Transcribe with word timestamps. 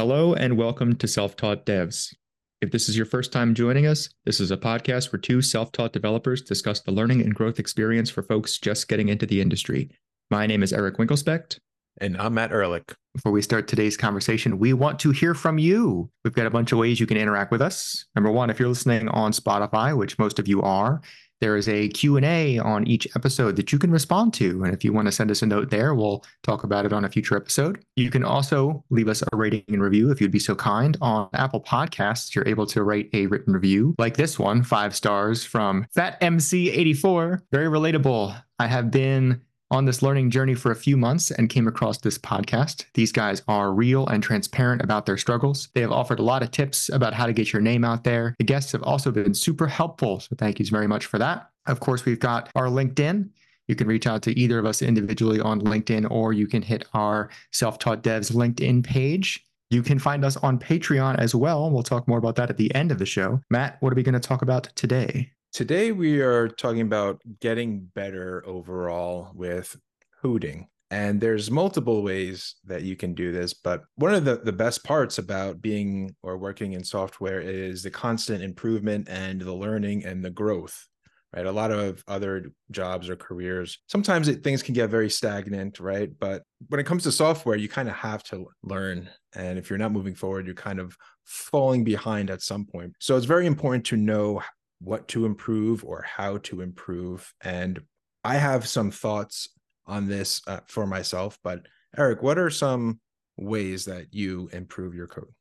Hello 0.00 0.32
and 0.32 0.56
welcome 0.56 0.96
to 0.96 1.06
Self 1.06 1.36
Taught 1.36 1.66
Devs. 1.66 2.14
If 2.62 2.70
this 2.70 2.88
is 2.88 2.96
your 2.96 3.04
first 3.04 3.32
time 3.32 3.54
joining 3.54 3.86
us, 3.86 4.08
this 4.24 4.40
is 4.40 4.50
a 4.50 4.56
podcast 4.56 5.12
where 5.12 5.20
two 5.20 5.42
self 5.42 5.72
taught 5.72 5.92
developers 5.92 6.40
discuss 6.40 6.80
the 6.80 6.90
learning 6.90 7.20
and 7.20 7.34
growth 7.34 7.58
experience 7.58 8.08
for 8.08 8.22
folks 8.22 8.56
just 8.56 8.88
getting 8.88 9.10
into 9.10 9.26
the 9.26 9.42
industry. 9.42 9.90
My 10.30 10.46
name 10.46 10.62
is 10.62 10.72
Eric 10.72 10.96
Winkelspecht. 10.96 11.58
And 12.00 12.16
I'm 12.16 12.32
Matt 12.32 12.50
Ehrlich. 12.50 12.96
Before 13.14 13.30
we 13.30 13.42
start 13.42 13.68
today's 13.68 13.98
conversation, 13.98 14.58
we 14.58 14.72
want 14.72 14.98
to 15.00 15.10
hear 15.10 15.34
from 15.34 15.58
you. 15.58 16.08
We've 16.24 16.32
got 16.32 16.46
a 16.46 16.50
bunch 16.50 16.72
of 16.72 16.78
ways 16.78 16.98
you 16.98 17.06
can 17.06 17.18
interact 17.18 17.52
with 17.52 17.60
us. 17.60 18.06
Number 18.14 18.30
one, 18.30 18.48
if 18.48 18.58
you're 18.58 18.70
listening 18.70 19.06
on 19.10 19.32
Spotify, 19.32 19.94
which 19.94 20.18
most 20.18 20.38
of 20.38 20.48
you 20.48 20.62
are, 20.62 21.02
there 21.40 21.56
is 21.56 21.68
a 21.68 21.88
q&a 21.88 22.58
on 22.58 22.86
each 22.86 23.06
episode 23.16 23.56
that 23.56 23.72
you 23.72 23.78
can 23.78 23.90
respond 23.90 24.32
to. 24.34 24.62
And 24.64 24.74
if 24.74 24.84
you 24.84 24.92
want 24.92 25.06
to 25.06 25.12
send 25.12 25.30
us 25.30 25.42
a 25.42 25.46
note 25.46 25.70
there 25.70 25.94
we'll 25.94 26.24
talk 26.42 26.64
about 26.64 26.86
it 26.86 26.92
on 26.92 27.04
a 27.04 27.08
future 27.08 27.36
episode. 27.36 27.84
You 27.96 28.10
can 28.10 28.24
also 28.24 28.84
leave 28.90 29.08
us 29.08 29.22
a 29.32 29.36
rating 29.36 29.64
and 29.68 29.82
review 29.82 30.10
if 30.10 30.20
you'd 30.20 30.30
be 30.30 30.38
so 30.38 30.54
kind. 30.54 30.96
On 31.00 31.28
apple 31.34 31.60
podcasts 31.60 32.34
you're 32.34 32.48
able 32.48 32.66
to 32.66 32.82
write 32.82 33.08
a 33.12 33.26
written 33.26 33.52
review 33.52 33.94
like 33.98 34.16
this 34.16 34.38
one 34.38 34.62
five 34.62 34.94
stars 34.94 35.44
from 35.44 35.86
fat 35.94 36.20
mc84 36.20 37.40
very 37.50 37.66
relatable. 37.66 38.40
I 38.58 38.66
have 38.66 38.90
been 38.90 39.40
on 39.70 39.84
this 39.84 40.02
learning 40.02 40.30
journey 40.30 40.54
for 40.54 40.72
a 40.72 40.76
few 40.76 40.96
months 40.96 41.30
and 41.30 41.48
came 41.48 41.68
across 41.68 41.98
this 41.98 42.18
podcast. 42.18 42.84
These 42.94 43.12
guys 43.12 43.42
are 43.48 43.72
real 43.72 44.06
and 44.06 44.22
transparent 44.22 44.82
about 44.82 45.06
their 45.06 45.16
struggles. 45.16 45.68
They 45.74 45.80
have 45.80 45.92
offered 45.92 46.18
a 46.18 46.24
lot 46.24 46.42
of 46.42 46.50
tips 46.50 46.88
about 46.88 47.14
how 47.14 47.26
to 47.26 47.32
get 47.32 47.52
your 47.52 47.62
name 47.62 47.84
out 47.84 48.04
there. 48.04 48.34
The 48.38 48.44
guests 48.44 48.72
have 48.72 48.82
also 48.82 49.10
been 49.10 49.34
super 49.34 49.66
helpful. 49.66 50.20
So 50.20 50.34
thank 50.36 50.58
you 50.58 50.66
very 50.66 50.86
much 50.86 51.06
for 51.06 51.18
that. 51.18 51.50
Of 51.66 51.80
course, 51.80 52.04
we've 52.04 52.18
got 52.18 52.50
our 52.54 52.66
LinkedIn. 52.66 53.30
You 53.68 53.76
can 53.76 53.86
reach 53.86 54.06
out 54.06 54.22
to 54.22 54.36
either 54.38 54.58
of 54.58 54.66
us 54.66 54.82
individually 54.82 55.38
on 55.38 55.60
LinkedIn, 55.60 56.10
or 56.10 56.32
you 56.32 56.48
can 56.48 56.62
hit 56.62 56.86
our 56.92 57.30
Self 57.52 57.78
Taught 57.78 58.02
Devs 58.02 58.32
LinkedIn 58.32 58.82
page. 58.82 59.46
You 59.70 59.82
can 59.84 60.00
find 60.00 60.24
us 60.24 60.36
on 60.38 60.58
Patreon 60.58 61.18
as 61.18 61.34
well. 61.36 61.70
We'll 61.70 61.84
talk 61.84 62.08
more 62.08 62.18
about 62.18 62.34
that 62.34 62.50
at 62.50 62.56
the 62.56 62.74
end 62.74 62.90
of 62.90 62.98
the 62.98 63.06
show. 63.06 63.40
Matt, 63.50 63.76
what 63.78 63.92
are 63.92 63.96
we 63.96 64.02
going 64.02 64.14
to 64.14 64.20
talk 64.20 64.42
about 64.42 64.64
today? 64.74 65.30
Today, 65.52 65.90
we 65.90 66.20
are 66.20 66.48
talking 66.48 66.82
about 66.82 67.20
getting 67.40 67.80
better 67.94 68.42
overall 68.46 69.32
with 69.34 69.76
coding. 70.22 70.68
And 70.92 71.20
there's 71.20 71.50
multiple 71.50 72.02
ways 72.02 72.54
that 72.64 72.82
you 72.82 72.96
can 72.96 73.14
do 73.14 73.32
this, 73.32 73.52
but 73.52 73.82
one 73.96 74.14
of 74.14 74.24
the, 74.24 74.36
the 74.36 74.52
best 74.52 74.84
parts 74.84 75.18
about 75.18 75.60
being 75.60 76.14
or 76.22 76.36
working 76.36 76.72
in 76.74 76.84
software 76.84 77.40
is 77.40 77.82
the 77.82 77.90
constant 77.90 78.42
improvement 78.42 79.08
and 79.08 79.40
the 79.40 79.52
learning 79.52 80.04
and 80.04 80.24
the 80.24 80.30
growth 80.30 80.86
right 81.34 81.46
a 81.46 81.52
lot 81.52 81.70
of 81.70 82.02
other 82.08 82.46
jobs 82.70 83.08
or 83.08 83.16
careers 83.16 83.78
sometimes 83.86 84.28
it, 84.28 84.42
things 84.42 84.62
can 84.62 84.74
get 84.74 84.90
very 84.90 85.08
stagnant 85.08 85.78
right 85.78 86.10
but 86.18 86.42
when 86.68 86.80
it 86.80 86.86
comes 86.86 87.04
to 87.04 87.12
software 87.12 87.56
you 87.56 87.68
kind 87.68 87.88
of 87.88 87.94
have 87.94 88.22
to 88.22 88.46
learn 88.62 89.08
and 89.34 89.58
if 89.58 89.70
you're 89.70 89.78
not 89.78 89.92
moving 89.92 90.14
forward 90.14 90.46
you're 90.46 90.54
kind 90.54 90.80
of 90.80 90.96
falling 91.24 91.84
behind 91.84 92.30
at 92.30 92.42
some 92.42 92.64
point 92.64 92.92
so 92.98 93.16
it's 93.16 93.26
very 93.26 93.46
important 93.46 93.84
to 93.84 93.96
know 93.96 94.42
what 94.80 95.08
to 95.08 95.26
improve 95.26 95.84
or 95.84 96.02
how 96.02 96.38
to 96.38 96.60
improve. 96.60 97.32
And 97.42 97.80
I 98.24 98.36
have 98.36 98.66
some 98.66 98.90
thoughts 98.90 99.48
on 99.86 100.08
this 100.08 100.40
uh, 100.46 100.60
for 100.66 100.86
myself. 100.86 101.38
But 101.42 101.66
Eric, 101.96 102.22
what 102.22 102.38
are 102.38 102.50
some 102.50 103.00
ways 103.36 103.84
that 103.86 104.12
you 104.12 104.48
improve 104.52 104.94
your 104.94 105.06
code? 105.06 105.32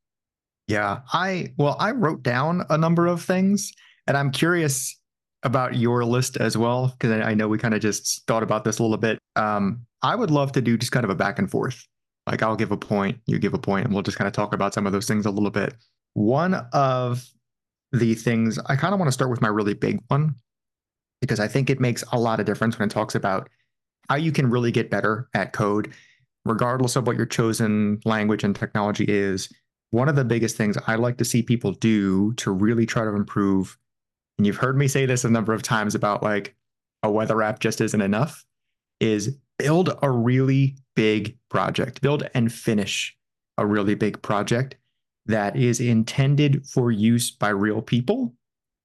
Yeah, 0.68 1.00
I 1.14 1.54
well, 1.58 1.76
I 1.80 1.92
wrote 1.92 2.22
down 2.22 2.64
a 2.70 2.78
number 2.78 3.08
of 3.08 3.24
things, 3.24 3.72
and 4.06 4.16
I'm 4.16 4.30
curious 4.30 5.00
about 5.44 5.76
your 5.76 6.06
list 6.06 6.38
as 6.38 6.58
well 6.58 6.88
because 6.88 7.12
I, 7.12 7.34
know 7.34 7.48
we 7.48 7.58
kind 7.58 7.74
of 7.74 7.80
just 7.80 8.28
thought 8.28 8.44
about 8.44 8.66
this 8.66 8.80
a 8.80 8.84
little 8.84 8.98
bit. 8.98 9.18
Um, 9.36 9.86
I 10.02 10.16
would 10.16 10.32
love 10.32 10.52
to 10.52 10.62
do 10.62 10.78
just 10.78 10.92
kind 10.92 11.06
of 11.06 11.10
a 11.10 11.16
back 11.16 11.40
and 11.40 11.50
forth. 11.50 11.88
Like 12.28 12.44
I'll 12.44 12.58
give 12.58 12.72
a 12.72 12.78
point, 12.78 13.18
you 13.26 13.40
give 13.40 13.54
a 13.54 13.58
point, 13.60 13.86
and 13.86 13.94
we'll 13.94 14.04
just 14.04 14.18
kind 14.18 14.28
of 14.28 14.34
talk 14.34 14.54
about 14.54 14.74
some 14.74 14.86
of 14.86 14.92
those 14.92 15.08
things 15.08 15.26
a 15.26 15.32
little 15.32 15.50
bit. 15.50 15.74
One 16.14 16.56
of 16.74 17.26
the 17.92 18.16
things 18.16 18.60
I 18.68 18.76
kind 18.76 18.94
of 18.94 19.00
want 19.00 19.08
to 19.08 19.14
start 19.14 19.32
with 19.32 19.42
my 19.42 19.48
really 19.48 19.74
big 19.74 20.00
one 20.08 20.36
because 21.22 21.40
I 21.40 21.48
think 21.48 21.70
it 21.70 21.80
makes 21.80 22.04
a 22.12 22.20
lot 22.20 22.40
of 22.40 22.46
difference 22.46 22.78
when 22.78 22.88
it 22.88 22.92
talks 22.92 23.16
about 23.16 23.50
how 24.10 24.16
you 24.16 24.32
can 24.32 24.50
really 24.50 24.72
get 24.72 24.90
better 24.90 25.28
at 25.34 25.54
code, 25.54 25.94
regardless 26.46 26.96
of 26.96 27.06
what 27.06 27.18
your 27.18 27.26
chosen 27.26 28.00
language 28.06 28.44
and 28.44 28.56
technology 28.56 29.06
is. 29.08 29.52
One 29.92 30.08
of 30.08 30.16
the 30.16 30.24
biggest 30.24 30.56
things 30.56 30.78
I 30.88 30.96
like 30.96 31.18
to 31.18 31.26
see 31.26 31.42
people 31.42 31.74
do 31.74 32.34
to 32.34 32.52
really 32.52 32.86
try 32.86 33.04
to 33.04 33.16
improve, 33.16 33.78
and 34.38 34.46
you've 34.46 34.58
heard 34.58 34.78
me 34.78 34.88
say 34.88 35.06
this 35.06 35.24
a 35.24 35.30
number 35.30 35.54
of 35.54 35.64
times 35.64 35.96
about 35.96 36.24
like 36.24 36.56
a 37.04 37.12
weather 37.12 37.42
app 37.42 37.60
just 37.60 37.82
isn't 37.82 38.02
enough, 38.02 38.46
is 39.00 39.38
build 39.58 39.98
a 40.02 40.10
really 40.10 40.78
big 40.96 41.38
project, 41.50 42.02
build 42.02 42.28
and 42.34 42.52
finish 42.52 43.16
a 43.58 43.66
really 43.66 43.96
big 43.96 44.22
project 44.22 44.76
that 45.26 45.56
is 45.56 45.80
intended 45.80 46.66
for 46.66 46.92
use 46.92 47.32
by 47.32 47.50
real 47.50 47.82
people 47.82 48.34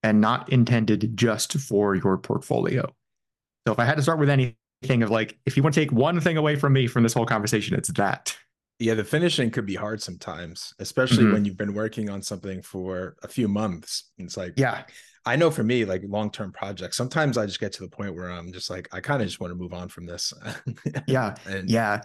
and 0.03 0.21
not 0.21 0.53
intended 0.53 1.17
just 1.17 1.55
for 1.55 1.95
your 1.95 2.19
portfolio. 2.19 2.87
So 3.67 3.72
if 3.72 3.78
I 3.78 3.84
had 3.84 3.97
to 3.97 4.03
start 4.03 4.19
with 4.19 4.28
anything 4.28 5.03
of 5.03 5.11
like, 5.11 5.39
if 5.47 5.56
you 5.56 5.62
want 5.62 5.75
to 5.75 5.81
take 5.81 5.93
one 5.93 6.21
thing 6.21 6.37
away 6.37 6.56
from 6.56 6.75
me 6.75 6.87
from 6.87 7.03
this 7.03 7.15
whole 7.15 7.25
conversation, 7.25 7.77
it's 7.77 7.91
that. 7.93 8.37
Yeah, 8.78 8.95
the 8.95 9.05
finishing 9.05 9.50
could 9.50 9.67
be 9.67 9.77
hard 9.77 10.03
sometimes, 10.03 10.75
especially 10.78 11.25
mm-hmm. 11.25 11.33
when 11.33 11.45
you've 11.45 11.56
been 11.56 11.75
working 11.75 12.11
on 12.11 12.21
something 12.21 12.61
for 12.61 13.16
a 13.22 13.28
few 13.28 13.49
months. 13.49 14.11
It's 14.19 14.37
like, 14.37 14.55
yeah, 14.56 14.83
I 15.25 15.37
know 15.37 15.51
for 15.51 15.62
me, 15.62 15.84
like 15.84 16.03
long 16.06 16.31
term 16.31 16.53
projects, 16.53 16.97
sometimes 16.97 17.39
I 17.39 17.47
just 17.47 17.61
get 17.61 17.72
to 17.75 17.83
the 17.83 17.89
point 17.89 18.15
where 18.15 18.31
I'm 18.31 18.53
just 18.53 18.69
like, 18.69 18.89
I 18.93 19.01
kind 19.01 19.22
of 19.22 19.28
just 19.28 19.41
want 19.41 19.53
to 19.53 19.55
move 19.55 19.72
on 19.72 19.89
from 19.89 20.06
this. 20.06 20.33
yeah. 21.06 21.34
and, 21.47 21.71
yeah. 21.71 22.03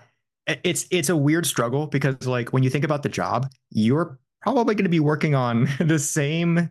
It's 0.63 0.87
it's 0.91 1.09
a 1.09 1.15
weird 1.15 1.45
struggle 1.45 1.87
because 1.87 2.25
like 2.25 2.53
when 2.53 2.63
you 2.63 2.69
think 2.69 2.83
about 2.83 3.03
the 3.03 3.09
job, 3.09 3.51
you're 3.69 4.19
probably 4.41 4.75
going 4.75 4.85
to 4.85 4.89
be 4.89 4.99
working 4.99 5.35
on 5.35 5.67
the 5.79 5.99
same 5.99 6.69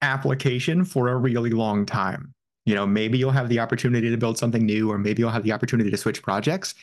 application 0.00 0.84
for 0.84 1.08
a 1.08 1.16
really 1.16 1.50
long 1.50 1.86
time. 1.86 2.34
You 2.64 2.74
know, 2.74 2.86
maybe 2.86 3.18
you'll 3.18 3.30
have 3.30 3.48
the 3.48 3.58
opportunity 3.58 4.10
to 4.10 4.16
build 4.16 4.38
something 4.38 4.64
new, 4.64 4.90
or 4.90 4.98
maybe 4.98 5.20
you'll 5.20 5.30
have 5.30 5.44
the 5.44 5.52
opportunity 5.52 5.90
to 5.90 5.96
switch 5.96 6.22
projects, 6.22 6.74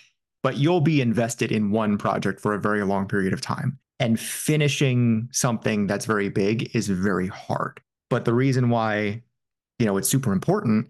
but 0.43 0.57
you'll 0.57 0.81
be 0.81 1.01
invested 1.01 1.51
in 1.51 1.71
one 1.71 1.97
project 1.97 2.41
for 2.41 2.53
a 2.53 2.59
very 2.59 2.83
long 2.83 3.07
period 3.07 3.33
of 3.33 3.41
time. 3.41 3.77
And 3.99 4.19
finishing 4.19 5.27
something 5.31 5.87
that's 5.87 6.05
very 6.05 6.29
big 6.29 6.73
is 6.75 6.87
very 6.87 7.27
hard. 7.27 7.81
But 8.09 8.25
the 8.25 8.33
reason 8.33 8.69
why, 8.69 9.21
you 9.77 9.85
know, 9.85 9.97
it's 9.97 10.09
super 10.09 10.31
important, 10.31 10.87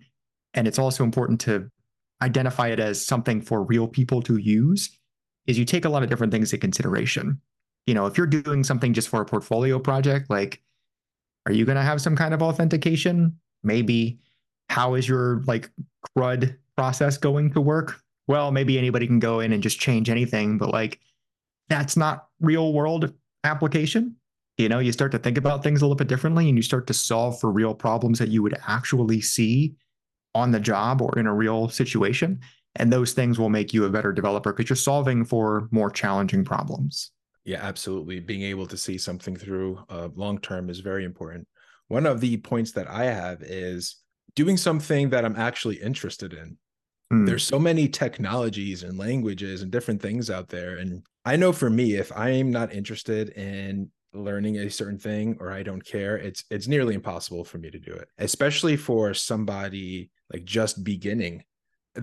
and 0.54 0.68
it's 0.68 0.80
also 0.80 1.04
important 1.04 1.40
to 1.42 1.70
identify 2.22 2.68
it 2.70 2.80
as 2.80 3.04
something 3.04 3.42
for 3.42 3.64
real 3.64 3.88
people 3.88 4.22
to 4.24 4.38
use, 4.38 4.99
is 5.48 5.58
you 5.58 5.66
take 5.66 5.86
a 5.86 5.90
lot 5.90 6.04
of 6.04 6.10
different 6.10 6.32
things 6.32 6.54
into 6.54 6.62
consideration 6.62 7.40
you 7.90 7.96
know, 7.96 8.06
if 8.06 8.20
you're 8.20 8.28
doing 8.28 8.64
something 8.64 8.94
just 8.94 9.10
for 9.10 9.20
a 9.20 9.26
portfolio 9.26 9.80
project, 9.80 10.30
like, 10.30 10.62
are 11.48 11.52
you 11.52 11.66
going 11.66 11.76
to 11.76 11.82
have 11.82 12.00
some 12.00 12.16
kind 12.16 12.36
of 12.36 12.44
authentication? 12.44 13.36
Maybe. 13.64 14.20
How 14.70 14.94
is 14.94 15.10
your 15.10 15.42
like 15.48 15.72
CRUD 16.16 16.56
process 16.78 17.18
going 17.18 17.52
to 17.54 17.62
work? 17.62 18.00
Well, 18.28 18.52
maybe 18.52 18.78
anybody 18.78 19.08
can 19.08 19.18
go 19.18 19.40
in 19.40 19.52
and 19.52 19.64
just 19.64 19.80
change 19.80 20.08
anything, 20.08 20.60
but 20.60 20.70
like, 20.70 21.00
that's 21.68 21.98
not 21.98 22.28
real 22.40 22.74
world 22.74 23.12
application. 23.44 24.16
You 24.60 24.70
know, 24.70 24.78
you 24.78 24.92
start 24.92 25.12
to 25.14 25.18
think 25.18 25.40
about 25.40 25.64
things 25.64 25.82
a 25.82 25.86
little 25.86 25.96
bit 25.96 26.08
differently 26.08 26.48
and 26.48 26.58
you 26.58 26.62
start 26.62 26.86
to 26.88 26.94
solve 26.94 27.40
for 27.40 27.52
real 27.52 27.74
problems 27.74 28.20
that 28.20 28.30
you 28.30 28.44
would 28.44 28.56
actually 28.68 29.22
see 29.22 29.74
on 30.36 30.52
the 30.52 30.60
job 30.60 31.02
or 31.02 31.18
in 31.18 31.26
a 31.26 31.34
real 31.34 31.70
situation. 31.70 32.40
And 32.75 32.94
those 32.94 33.13
things 33.13 33.40
will 33.40 33.50
make 33.50 33.74
you 33.74 33.85
a 33.85 33.90
better 33.90 34.13
developer 34.13 34.53
because 34.53 34.69
you're 34.69 34.78
solving 34.78 35.25
for 35.25 35.68
more 35.72 35.90
challenging 35.90 36.46
problems. 36.46 37.12
Yeah, 37.46 37.59
absolutely. 37.62 38.19
Being 38.19 38.44
able 38.44 38.68
to 38.68 38.78
see 38.78 38.97
something 38.97 39.35
through 39.35 39.80
uh, 39.90 40.09
long 40.16 40.40
term 40.40 40.69
is 40.69 40.80
very 40.81 41.03
important. 41.03 41.47
One 41.88 42.06
of 42.06 42.22
the 42.22 42.38
points 42.38 42.74
that 42.74 42.88
I 42.88 43.06
have 43.06 43.41
is 43.41 43.97
doing 44.35 44.57
something 44.57 45.09
that 45.09 45.25
I'm 45.25 45.35
actually 45.35 45.78
interested 45.78 46.34
in. 46.34 46.57
Mm. 47.12 47.25
There's 47.25 47.44
so 47.44 47.57
many 47.57 47.88
technologies 47.88 48.84
and 48.84 48.97
languages 48.97 49.63
and 49.63 49.72
different 49.72 50.01
things 50.01 50.30
out 50.30 50.47
there. 50.47 50.78
And 50.78 51.03
I 51.25 51.36
know 51.36 51.51
for 51.51 51.69
me, 51.69 51.96
if 51.96 52.12
I 52.16 52.30
am 52.30 52.51
not 52.51 52.72
interested 52.72 53.30
in 53.30 53.90
learning 54.13 54.57
a 54.57 54.69
certain 54.69 55.00
thing 55.00 55.38
or 55.39 55.51
I 55.51 55.63
don't 55.63 55.83
care, 55.83 56.18
it's 56.18 56.44
it's 56.51 56.68
nearly 56.68 56.94
impossible 56.94 57.44
for 57.44 57.57
me 57.57 57.72
to 57.72 57.80
do 57.80 57.94
it, 57.94 58.10
especially 58.19 58.77
for 58.77 59.13
somebody 59.13 60.12
like 60.31 60.45
just 60.45 60.83
beginning. 60.83 61.44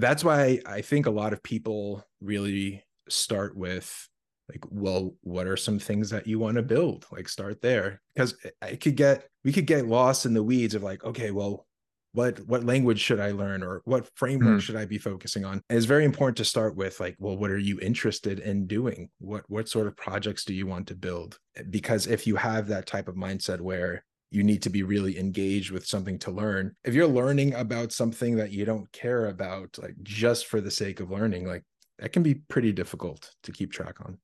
That's 0.01 0.25
why 0.25 0.61
I 0.67 0.81
think 0.81 1.07
a 1.07 1.11
lot 1.11 1.33
of 1.33 1.43
people 1.43 2.05
really 2.21 2.85
start 3.09 3.57
with 3.57 4.09
like 4.49 4.65
well 4.71 5.15
what 5.23 5.47
are 5.47 5.57
some 5.57 5.79
things 5.79 6.11
that 6.11 6.27
you 6.27 6.39
want 6.39 6.57
to 6.57 6.63
build? 6.63 7.07
Like 7.11 7.29
start 7.29 7.63
there. 7.63 8.01
Because 8.15 8.35
i 8.63 8.77
could 8.77 8.97
get 8.97 9.29
we 9.45 9.53
could 9.53 9.67
get 9.67 9.87
lost 9.87 10.27
in 10.27 10.35
the 10.35 10.43
weeds 10.43 10.75
of 10.75 10.83
like 10.83 11.05
okay 11.05 11.31
well 11.31 11.67
what 12.13 12.39
what 12.47 12.65
language 12.65 12.99
should 12.99 13.21
i 13.21 13.31
learn 13.31 13.63
or 13.63 13.83
what 13.85 14.09
framework 14.15 14.59
mm. 14.59 14.61
should 14.61 14.77
i 14.77 14.87
be 14.87 14.97
focusing 14.99 15.45
on? 15.45 15.61
And 15.69 15.77
it's 15.77 15.85
very 15.85 16.05
important 16.05 16.39
to 16.39 16.45
start 16.45 16.75
with 16.75 16.99
like 17.01 17.17
well 17.19 17.37
what 17.37 17.51
are 17.51 17.59
you 17.59 17.79
interested 17.81 18.39
in 18.39 18.67
doing? 18.67 19.11
What 19.19 19.45
what 19.49 19.69
sort 19.69 19.87
of 19.87 19.97
projects 19.97 20.45
do 20.45 20.55
you 20.55 20.67
want 20.67 20.89
to 20.89 20.95
build? 20.95 21.39
Because 21.69 22.07
if 22.07 22.27
you 22.27 22.37
have 22.37 22.69
that 22.69 22.87
type 22.87 23.09
of 23.09 23.17
mindset 23.17 23.61
where 23.61 24.05
you 24.31 24.43
need 24.43 24.63
to 24.63 24.71
be 24.71 24.83
really 24.83 25.19
engaged 25.19 25.71
with 25.71 25.87
something 25.87 26.19
to 26.19 26.31
learn 26.31 26.75
if 26.85 26.95
you're 26.95 27.07
learning 27.07 27.55
about 27.55 27.93
something 27.93 28.37
that 28.37 28.51
you 28.51 28.65
don't 28.65 28.91
care 28.93 29.27
about 29.27 29.77
like 29.81 29.95
just 30.03 30.47
for 30.47 30.61
the 30.61 30.71
sake 30.71 31.01
of 31.01 31.11
learning 31.11 31.47
like 31.47 31.63
that 31.99 32.13
can 32.13 32.23
be 32.23 32.35
pretty 32.35 32.73
difficult 32.73 33.33
to 33.43 33.53
keep 33.53 33.73
track 33.73 33.97
on 34.05 34.19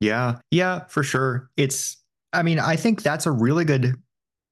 Yeah. 0.00 0.36
Yeah, 0.50 0.84
for 0.88 1.02
sure. 1.02 1.50
It's, 1.56 1.96
I 2.32 2.42
mean, 2.42 2.58
I 2.58 2.76
think 2.76 3.02
that's 3.02 3.26
a 3.26 3.30
really 3.30 3.64
good 3.64 3.94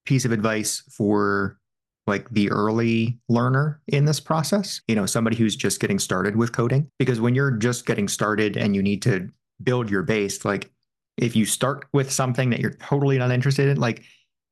piece 0.05 0.25
of 0.25 0.33
advice 0.33 0.83
for 0.91 1.59
like 2.07 2.29
the 2.31 2.51
early 2.51 3.19
learner 3.29 3.81
in 3.89 4.05
this 4.05 4.21
process, 4.21 4.81
you 4.89 4.95
know, 4.95 5.07
somebody 5.07 5.37
who's 5.37 5.57
just 5.57 5.81
getting 5.81 5.99
started 5.99 6.37
with 6.37 6.53
coding. 6.53 6.89
Because 6.99 7.21
when 7.21 7.35
you're 7.35 7.53
just 7.53 7.87
getting 7.87 8.09
started 8.09 8.57
and 8.57 8.75
you 8.75 8.83
need 8.83 9.03
to 9.03 9.29
build 9.63 9.91
your 9.91 10.03
base, 10.03 10.45
like 10.45 10.71
if 11.17 11.35
you 11.35 11.47
start 11.47 11.87
with 11.93 12.11
something 12.11 12.51
that 12.51 12.61
you're 12.61 12.75
totally 12.75 13.19
not 13.19 13.31
interested 13.31 13.69
in, 13.69 13.81
like 13.81 14.05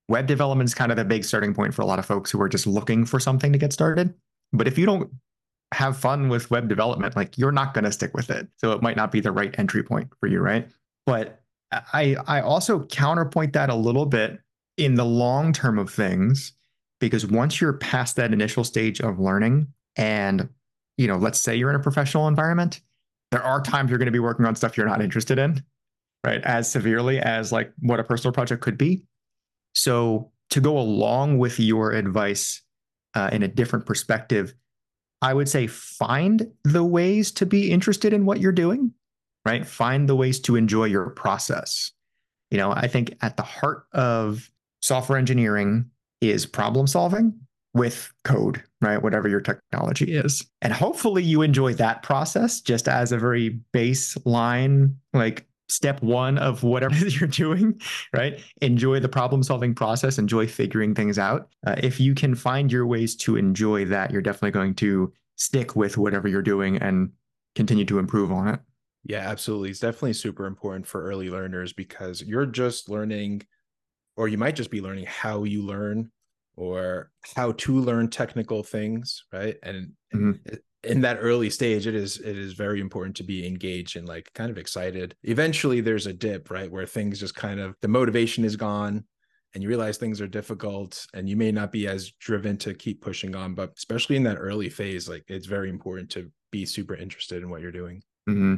web 0.09 0.27
development 0.27 0.69
is 0.69 0.75
kind 0.75 0.91
of 0.91 0.97
the 0.97 1.05
big 1.05 1.25
starting 1.25 1.55
point 1.55 1.75
for 1.75 1.83
a 1.83 1.87
lot 1.87 1.99
of 1.99 2.07
folks 2.07 2.31
who 2.31 2.41
are 2.41 2.49
just 2.49 2.67
looking 2.67 3.05
for 3.05 3.21
something 3.21 3.53
to 3.53 3.59
get 3.59 3.73
started. 3.73 4.15
But 4.53 4.67
if 4.67 4.79
you 4.79 4.87
don't 4.87 5.11
have 5.73 5.97
fun 5.97 6.29
with 6.29 6.51
web 6.51 6.69
development, 6.69 7.15
like 7.15 7.37
you're 7.37 7.53
not 7.53 7.75
going 7.75 7.85
to 7.85 7.93
stick 7.93 8.15
with 8.15 8.31
it. 8.31 8.49
So 8.57 8.73
it 8.73 8.83
might 8.83 8.97
not 8.97 9.13
be 9.13 9.21
the 9.21 9.33
right 9.33 9.55
entry 9.59 9.83
point 9.83 10.09
for 10.19 10.27
you, 10.27 10.41
right? 10.41 10.67
But 11.07 11.43
I 11.71 12.17
I 12.27 12.41
also 12.41 12.85
counterpoint 12.87 13.53
that 13.53 13.69
a 13.69 13.75
little 13.75 14.07
bit 14.07 14.41
in 14.77 14.95
the 14.95 15.05
long 15.05 15.53
term 15.53 15.79
of 15.79 15.91
things 15.91 16.53
because 17.01 17.27
once 17.27 17.61
you're 17.61 17.75
past 17.75 18.17
that 18.17 18.33
initial 18.33 18.65
stage 18.65 19.01
of 19.01 19.19
learning 19.21 19.69
and 19.97 20.49
you 20.97 21.07
know, 21.07 21.17
let's 21.17 21.39
say 21.39 21.55
you're 21.55 21.71
in 21.71 21.77
a 21.77 21.81
professional 21.81 22.27
environment, 22.27 22.81
there 23.31 23.43
are 23.43 23.61
times 23.61 23.91
you're 23.91 23.99
going 23.99 24.07
to 24.07 24.13
be 24.13 24.19
working 24.19 24.47
on 24.47 24.57
stuff 24.57 24.77
you're 24.77 24.87
not 24.87 25.01
interested 25.01 25.39
in, 25.39 25.63
right? 26.25 26.43
As 26.43 26.71
severely 26.71 27.21
as 27.21 27.53
like 27.53 27.73
what 27.81 28.01
a 28.01 28.05
personal 28.05 28.33
project 28.33 28.63
could 28.63 28.79
be. 28.79 29.05
So 29.79 30.33
to 30.51 30.61
go 30.61 30.77
along 30.77 31.39
with 31.39 31.61
your 31.61 31.93
advice 31.93 32.63
uh, 33.15 33.31
in 33.33 33.45
a 33.45 33.49
different 33.49 33.87
perspective, 33.87 34.53
I 35.23 35.33
would 35.33 35.49
say 35.49 35.69
find 35.69 36.51
the 36.65 36.85
ways 36.85 37.31
to 37.33 37.47
be 37.47 37.71
interested 37.71 38.13
in 38.13 38.25
what 38.25 38.41
you're 38.41 38.51
doing, 38.51 38.93
right? 39.47 39.65
Find 39.65 40.09
the 40.09 40.17
ways 40.17 40.41
to 40.41 40.57
enjoy 40.57 40.87
your 40.87 41.11
process. 41.11 41.93
You 42.51 42.59
know, 42.59 42.73
I 42.73 42.89
think 42.89 43.17
at 43.23 43.37
the 43.37 43.45
heart 43.45 43.85
of 43.93 44.51
software 44.83 45.19
engineering 45.19 45.91
is 46.21 46.45
problem 46.45 46.89
solving 46.89 47.39
with 47.73 48.13
code, 48.25 48.65
right? 48.81 49.01
Whatever 49.01 49.29
your 49.29 49.41
technology 49.41 50.13
is. 50.13 50.45
And 50.61 50.73
hopefully 50.73 51.23
you 51.23 51.43
enjoy 51.43 51.75
that 51.75 52.03
process 52.03 52.61
just 52.61 52.89
as 52.89 53.13
a 53.13 53.19
very 53.19 53.61
baseline, 53.73 54.97
like 55.13 55.47
step 55.69 56.03
one 56.03 56.39
of 56.39 56.63
whatever 56.63 56.95
you're 57.09 57.29
doing, 57.29 57.81
right? 58.15 58.41
Enjoy 58.61 59.01
the 59.01 59.09
problem 59.09 59.43
solving 59.43 59.75
process, 59.75 60.19
enjoy 60.19 60.47
figuring 60.47 60.95
things 60.95 61.19
out. 61.19 61.49
Uh, 61.67 61.77
if 61.79 62.01
you 62.01 62.15
can 62.15 62.35
find 62.35 62.73
your 62.73 62.87
ways 62.87 63.15
to 63.17 63.37
enjoy 63.37 63.85
that, 63.87 64.11
you're 64.11 64.23
definitely 64.23 64.51
going 64.51 64.75
to 64.75 65.13
stick 65.37 65.77
with 65.77 65.97
whatever 65.97 66.29
you're 66.29 66.43
doing 66.43 66.77
and 66.79 67.11
continue 67.55 67.85
to 67.85 67.99
improve 67.99 68.33
on 68.33 68.49
it. 68.49 68.61
Yeah, 69.05 69.29
absolutely. 69.29 69.71
It's 69.71 69.81
definitely 69.81 70.15
super 70.15 70.47
important 70.47 70.87
for 70.87 71.05
early 71.05 71.31
learners 71.31 71.73
because 71.73 72.23
you're 72.23 72.47
just 72.47 72.89
learning, 72.89 73.43
or 74.17 74.29
you 74.29 74.37
might 74.37 74.57
just 74.57 74.71
be 74.71 74.81
learning 74.81 75.07
how 75.07 75.45
you 75.45 75.63
learn 75.63 76.11
or 76.57 77.11
how 77.37 77.53
to 77.53 77.79
learn 77.79 78.09
technical 78.11 78.63
things, 78.65 79.25
right? 79.33 79.57
And 79.63 79.93
mm-hmm. 80.13 80.55
In 80.85 81.01
that 81.01 81.19
early 81.21 81.51
stage, 81.51 81.87
it 81.87 81.95
is 81.95 82.19
it 82.19 82.39
is 82.39 82.53
very 82.53 82.81
important 82.81 83.17
to 83.17 83.25
be 83.25 83.47
engaged 83.47 83.97
and 83.97 84.07
like 84.07 84.31
kind 84.35 84.51
of 84.51 84.59
excited. 84.59 85.15
Eventually, 85.25 85.81
there's 85.81 86.07
a 86.07 86.13
dip, 86.13 86.51
right, 86.51 86.71
where 86.71 86.87
things 86.87 87.21
just 87.21 87.35
kind 87.35 87.61
of 87.61 87.75
the 87.83 87.89
motivation 87.89 88.45
is 88.45 88.57
gone, 88.57 89.05
and 89.55 89.63
you 89.63 89.69
realize 89.69 89.97
things 89.97 90.21
are 90.21 90.29
difficult, 90.29 91.07
and 91.15 91.29
you 91.29 91.37
may 91.37 91.51
not 91.51 91.73
be 91.73 91.89
as 91.89 92.13
driven 92.21 92.57
to 92.59 92.75
keep 92.75 93.01
pushing 93.01 93.35
on. 93.35 93.55
But 93.55 93.73
especially 93.77 94.17
in 94.17 94.23
that 94.25 94.37
early 94.37 94.69
phase, 94.69 95.09
like 95.09 95.25
it's 95.29 95.47
very 95.47 95.69
important 95.69 96.11
to 96.11 96.31
be 96.51 96.65
super 96.65 96.95
interested 96.95 97.43
in 97.43 97.51
what 97.51 97.61
you're 97.61 97.73
doing. 97.73 98.03
Mm-hmm. 98.29 98.57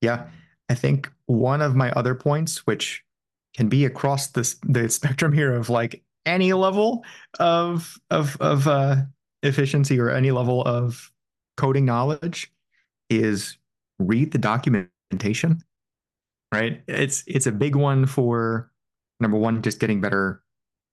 Yeah, 0.00 0.28
I 0.68 0.74
think 0.74 1.10
one 1.26 1.62
of 1.62 1.74
my 1.74 1.90
other 1.92 2.14
points, 2.14 2.66
which 2.66 3.02
can 3.56 3.68
be 3.68 3.84
across 3.84 4.28
this 4.28 4.56
the 4.62 4.88
spectrum 4.88 5.32
here 5.32 5.52
of 5.52 5.68
like 5.68 6.02
any 6.26 6.52
level 6.52 7.04
of 7.40 7.98
of 8.10 8.36
of 8.40 8.68
uh, 8.68 8.96
efficiency 9.42 9.98
or 9.98 10.10
any 10.10 10.30
level 10.30 10.62
of 10.62 11.10
coding 11.60 11.84
knowledge 11.84 12.50
is 13.10 13.58
read 13.98 14.32
the 14.32 14.38
documentation. 14.38 15.62
Right? 16.52 16.82
It's 16.88 17.22
it's 17.26 17.46
a 17.46 17.52
big 17.52 17.76
one 17.76 18.06
for 18.06 18.70
number 19.20 19.36
one, 19.36 19.62
just 19.62 19.78
getting 19.78 20.00
better 20.00 20.42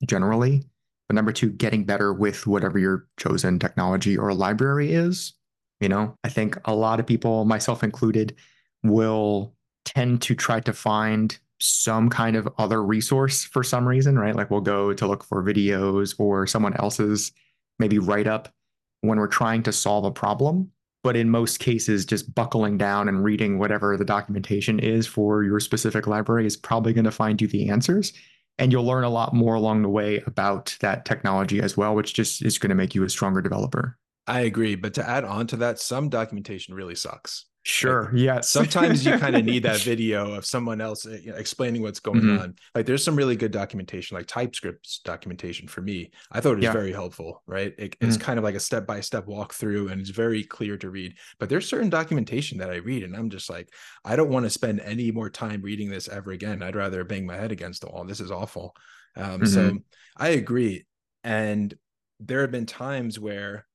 generally, 0.06 0.64
but 1.08 1.16
number 1.16 1.32
two, 1.32 1.50
getting 1.50 1.86
better 1.86 2.14
with 2.14 2.46
whatever 2.46 2.78
your 2.78 3.08
chosen 3.18 3.58
technology 3.58 4.18
or 4.18 4.34
library 4.34 4.92
is. 4.92 5.34
You 5.80 5.90
know, 5.90 6.16
I 6.24 6.30
think 6.30 6.58
a 6.66 6.76
lot 6.76 7.00
of 7.00 7.08
people, 7.08 7.46
myself 7.46 7.84
included, 7.84 8.36
will 8.84 9.56
tend 9.86 10.22
to 10.24 10.36
try 10.36 10.60
to 10.60 10.74
find 10.74 11.38
some 11.60 12.10
kind 12.10 12.36
of 12.36 12.48
other 12.58 12.84
resource 12.84 13.46
for 13.46 13.64
some 13.64 13.88
reason, 13.88 14.20
right? 14.20 14.36
Like 14.36 14.52
we'll 14.52 14.62
go 14.62 14.94
to 14.94 15.08
look 15.08 15.24
for 15.24 15.42
videos 15.44 16.14
or 16.20 16.46
someone 16.46 16.76
else's 16.76 17.32
maybe 17.80 18.00
write 18.00 18.28
up 18.28 18.54
when 19.02 19.20
we're 19.20 19.28
trying 19.28 19.64
to 19.64 19.72
solve 19.72 20.06
a 20.06 20.12
problem. 20.12 20.72
But 21.04 21.16
in 21.16 21.30
most 21.30 21.60
cases, 21.60 22.06
just 22.06 22.34
buckling 22.34 22.78
down 22.78 23.08
and 23.08 23.24
reading 23.24 23.60
whatever 23.60 23.96
the 23.96 24.04
documentation 24.06 24.80
is 24.80 25.08
for 25.08 25.44
your 25.44 25.60
specific 25.60 26.08
library 26.08 26.46
is 26.46 26.58
probably 26.58 26.94
going 26.94 27.06
to 27.06 27.12
find 27.12 27.42
you 27.42 27.48
the 27.48 27.70
answers. 27.70 28.14
And 28.58 28.72
you'll 28.72 28.86
learn 28.86 29.04
a 29.04 29.10
lot 29.10 29.34
more 29.34 29.54
along 29.54 29.84
the 29.84 29.90
way 29.90 30.22
about 30.26 30.76
that 30.82 31.06
technology 31.06 31.62
as 31.62 31.78
well, 31.78 31.96
which 31.96 32.14
just 32.14 32.44
is 32.44 32.58
going 32.58 32.70
to 32.70 32.76
make 32.76 32.96
you 32.96 33.04
a 33.04 33.10
stronger 33.10 33.42
developer. 33.42 33.98
I 34.26 34.42
agree. 34.42 34.76
But 34.76 34.96
to 34.96 35.08
add 35.08 35.24
on 35.24 35.48
to 35.48 35.58
that, 35.58 35.80
some 35.80 36.10
documentation 36.10 36.74
really 36.74 36.96
sucks. 36.96 37.46
Sure. 37.68 38.04
Like, 38.06 38.14
yes. 38.14 38.50
sometimes 38.50 39.06
you 39.06 39.18
kind 39.18 39.36
of 39.36 39.44
need 39.44 39.64
that 39.64 39.82
video 39.82 40.32
of 40.32 40.46
someone 40.46 40.80
else 40.80 41.06
eh, 41.06 41.18
you 41.22 41.32
know, 41.32 41.36
explaining 41.36 41.82
what's 41.82 42.00
going 42.00 42.22
mm-hmm. 42.22 42.42
on. 42.42 42.56
Like 42.74 42.86
there's 42.86 43.04
some 43.04 43.18
really 43.18 43.36
good 43.36 43.52
documentation, 43.52 44.16
like 44.16 44.26
TypeScript's 44.26 45.00
documentation 45.00 45.68
for 45.68 45.82
me. 45.82 46.12
I 46.32 46.40
thought 46.40 46.54
it 46.54 46.58
was 46.58 46.64
yeah. 46.64 46.72
very 46.72 46.94
helpful, 46.94 47.44
right? 47.46 47.74
It, 47.78 47.92
mm-hmm. 47.92 48.08
It's 48.08 48.16
kind 48.16 48.40
of 48.40 48.46
like 48.46 48.56
a 48.56 48.60
step 48.62 48.88
by 48.88 49.02
step 49.02 49.26
walkthrough 49.26 49.92
and 49.92 50.00
it's 50.00 50.12
very 50.12 50.46
clear 50.46 50.78
to 50.78 50.90
read. 50.90 51.18
But 51.40 51.50
there's 51.50 51.68
certain 51.68 51.90
documentation 51.90 52.58
that 52.60 52.70
I 52.70 52.78
read 52.78 53.04
and 53.04 53.14
I'm 53.14 53.30
just 53.30 53.50
like, 53.50 53.70
I 54.06 54.16
don't 54.16 54.30
want 54.30 54.46
to 54.46 54.50
spend 54.50 54.80
any 54.80 55.12
more 55.12 55.30
time 55.30 55.62
reading 55.62 55.90
this 55.90 56.08
ever 56.08 56.32
again. 56.32 56.64
I'd 56.64 56.78
rather 56.78 57.04
bang 57.04 57.26
my 57.26 57.36
head 57.36 57.52
against 57.52 57.82
the 57.82 57.88
wall. 57.88 58.06
This 58.06 58.22
is 58.22 58.32
awful. 58.32 58.78
Um, 59.18 59.42
mm-hmm. 59.42 59.46
So 59.46 59.78
I 60.16 60.30
agree. 60.30 60.86
And 61.26 61.74
there 62.22 62.40
have 62.42 62.52
been 62.52 62.66
times 62.66 63.20
where 63.20 63.68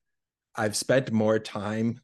I've 0.57 0.77
spent 0.77 1.13
more 1.13 1.39
time 1.39 2.01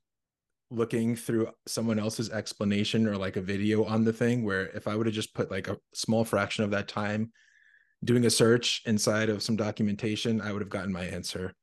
looking 0.70 1.16
through 1.16 1.48
someone 1.66 1.98
else's 1.98 2.30
explanation 2.30 3.06
or 3.06 3.16
like 3.16 3.36
a 3.36 3.40
video 3.40 3.84
on 3.84 4.04
the 4.04 4.12
thing 4.12 4.44
where 4.44 4.66
if 4.68 4.86
I 4.86 4.94
would 4.94 5.06
have 5.06 5.14
just 5.14 5.34
put 5.34 5.50
like 5.50 5.68
a 5.68 5.78
small 5.94 6.24
fraction 6.24 6.64
of 6.64 6.70
that 6.72 6.88
time 6.88 7.32
doing 8.04 8.26
a 8.26 8.30
search 8.30 8.82
inside 8.86 9.28
of 9.28 9.42
some 9.42 9.56
documentation, 9.56 10.40
I 10.40 10.52
would 10.52 10.62
have 10.62 10.68
gotten 10.68 10.92
my 10.92 11.04
answer. 11.04 11.54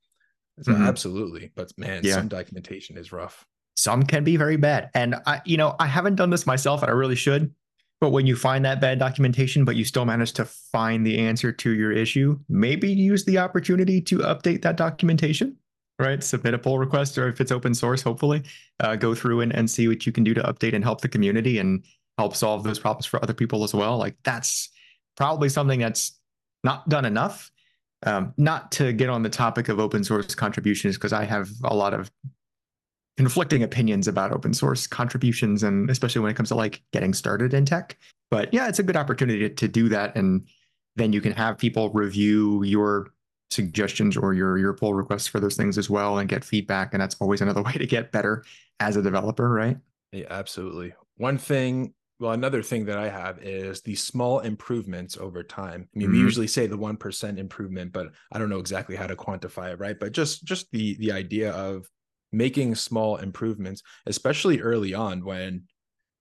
So 0.62 0.72
mm-hmm. 0.72 0.84
absolutely. 0.84 1.52
But 1.54 1.72
man, 1.78 2.02
yeah. 2.04 2.14
some 2.14 2.28
documentation 2.28 2.96
is 2.96 3.12
rough. 3.12 3.44
Some 3.76 4.02
can 4.02 4.24
be 4.24 4.36
very 4.36 4.56
bad. 4.56 4.90
And 4.94 5.16
I, 5.26 5.40
you 5.44 5.56
know, 5.56 5.76
I 5.78 5.86
haven't 5.86 6.16
done 6.16 6.30
this 6.30 6.46
myself 6.46 6.82
and 6.82 6.90
I 6.90 6.94
really 6.94 7.14
should. 7.14 7.54
But 8.00 8.10
when 8.10 8.26
you 8.26 8.36
find 8.36 8.64
that 8.64 8.80
bad 8.80 8.98
documentation, 8.98 9.64
but 9.64 9.76
you 9.76 9.84
still 9.84 10.04
manage 10.04 10.32
to 10.34 10.44
find 10.44 11.06
the 11.06 11.18
answer 11.18 11.52
to 11.52 11.70
your 11.72 11.92
issue, 11.92 12.38
maybe 12.48 12.90
use 12.90 13.24
the 13.24 13.38
opportunity 13.38 14.02
to 14.02 14.18
update 14.18 14.62
that 14.62 14.76
documentation 14.76 15.56
right? 15.98 16.22
Submit 16.22 16.54
a 16.54 16.58
pull 16.58 16.78
request, 16.78 17.18
or 17.18 17.28
if 17.28 17.40
it's 17.40 17.52
open 17.52 17.74
source, 17.74 18.02
hopefully, 18.02 18.42
uh, 18.80 18.96
go 18.96 19.14
through 19.14 19.40
and, 19.40 19.54
and 19.54 19.70
see 19.70 19.88
what 19.88 20.06
you 20.06 20.12
can 20.12 20.24
do 20.24 20.34
to 20.34 20.42
update 20.42 20.74
and 20.74 20.84
help 20.84 21.00
the 21.00 21.08
community 21.08 21.58
and 21.58 21.84
help 22.18 22.34
solve 22.34 22.64
those 22.64 22.78
problems 22.78 23.06
for 23.06 23.22
other 23.22 23.34
people 23.34 23.64
as 23.64 23.74
well. 23.74 23.98
Like 23.98 24.16
that's 24.24 24.70
probably 25.16 25.48
something 25.48 25.80
that's 25.80 26.18
not 26.64 26.88
done 26.88 27.04
enough. 27.04 27.50
Um, 28.04 28.34
not 28.36 28.70
to 28.72 28.92
get 28.92 29.08
on 29.08 29.22
the 29.22 29.30
topic 29.30 29.68
of 29.68 29.80
open 29.80 30.04
source 30.04 30.34
contributions, 30.34 30.96
because 30.96 31.14
I 31.14 31.24
have 31.24 31.48
a 31.64 31.74
lot 31.74 31.94
of 31.94 32.10
conflicting 33.16 33.62
opinions 33.62 34.06
about 34.06 34.32
open 34.32 34.52
source 34.52 34.86
contributions, 34.86 35.62
and 35.62 35.88
especially 35.88 36.20
when 36.20 36.30
it 36.30 36.34
comes 36.34 36.50
to 36.50 36.54
like 36.54 36.82
getting 36.92 37.14
started 37.14 37.54
in 37.54 37.64
tech. 37.64 37.96
But 38.30 38.52
yeah, 38.52 38.68
it's 38.68 38.78
a 38.78 38.82
good 38.82 38.96
opportunity 38.96 39.48
to, 39.48 39.48
to 39.48 39.66
do 39.66 39.88
that, 39.88 40.14
and 40.14 40.46
then 40.96 41.14
you 41.14 41.22
can 41.22 41.32
have 41.32 41.56
people 41.56 41.90
review 41.90 42.62
your 42.64 43.12
suggestions 43.50 44.16
or 44.16 44.34
your 44.34 44.58
your 44.58 44.74
pull 44.74 44.94
requests 44.94 45.26
for 45.26 45.40
those 45.40 45.56
things 45.56 45.78
as 45.78 45.88
well 45.88 46.18
and 46.18 46.28
get 46.28 46.44
feedback 46.44 46.92
and 46.92 47.00
that's 47.00 47.16
always 47.20 47.40
another 47.40 47.62
way 47.64 47.72
to 47.72 47.86
get 47.86 48.12
better 48.12 48.44
as 48.80 48.96
a 48.96 49.02
developer 49.02 49.48
right? 49.48 49.76
Yeah 50.12 50.26
absolutely. 50.30 50.94
One 51.16 51.38
thing 51.38 51.94
well 52.18 52.32
another 52.32 52.62
thing 52.62 52.86
that 52.86 52.98
i 52.98 53.08
have 53.08 53.38
is 53.42 53.82
the 53.82 53.94
small 53.94 54.40
improvements 54.40 55.16
over 55.16 55.42
time. 55.42 55.88
I 55.94 55.98
mean 55.98 56.08
mm-hmm. 56.08 56.16
we 56.16 56.22
usually 56.22 56.46
say 56.46 56.66
the 56.66 56.78
1% 56.78 57.38
improvement 57.38 57.92
but 57.92 58.08
i 58.32 58.38
don't 58.38 58.50
know 58.50 58.58
exactly 58.58 58.96
how 58.96 59.06
to 59.06 59.16
quantify 59.16 59.72
it 59.72 59.78
right? 59.78 59.98
But 59.98 60.12
just 60.12 60.44
just 60.44 60.70
the 60.72 60.96
the 60.98 61.12
idea 61.12 61.52
of 61.52 61.86
making 62.32 62.74
small 62.74 63.16
improvements 63.16 63.82
especially 64.06 64.60
early 64.60 64.92
on 64.92 65.24
when 65.24 65.62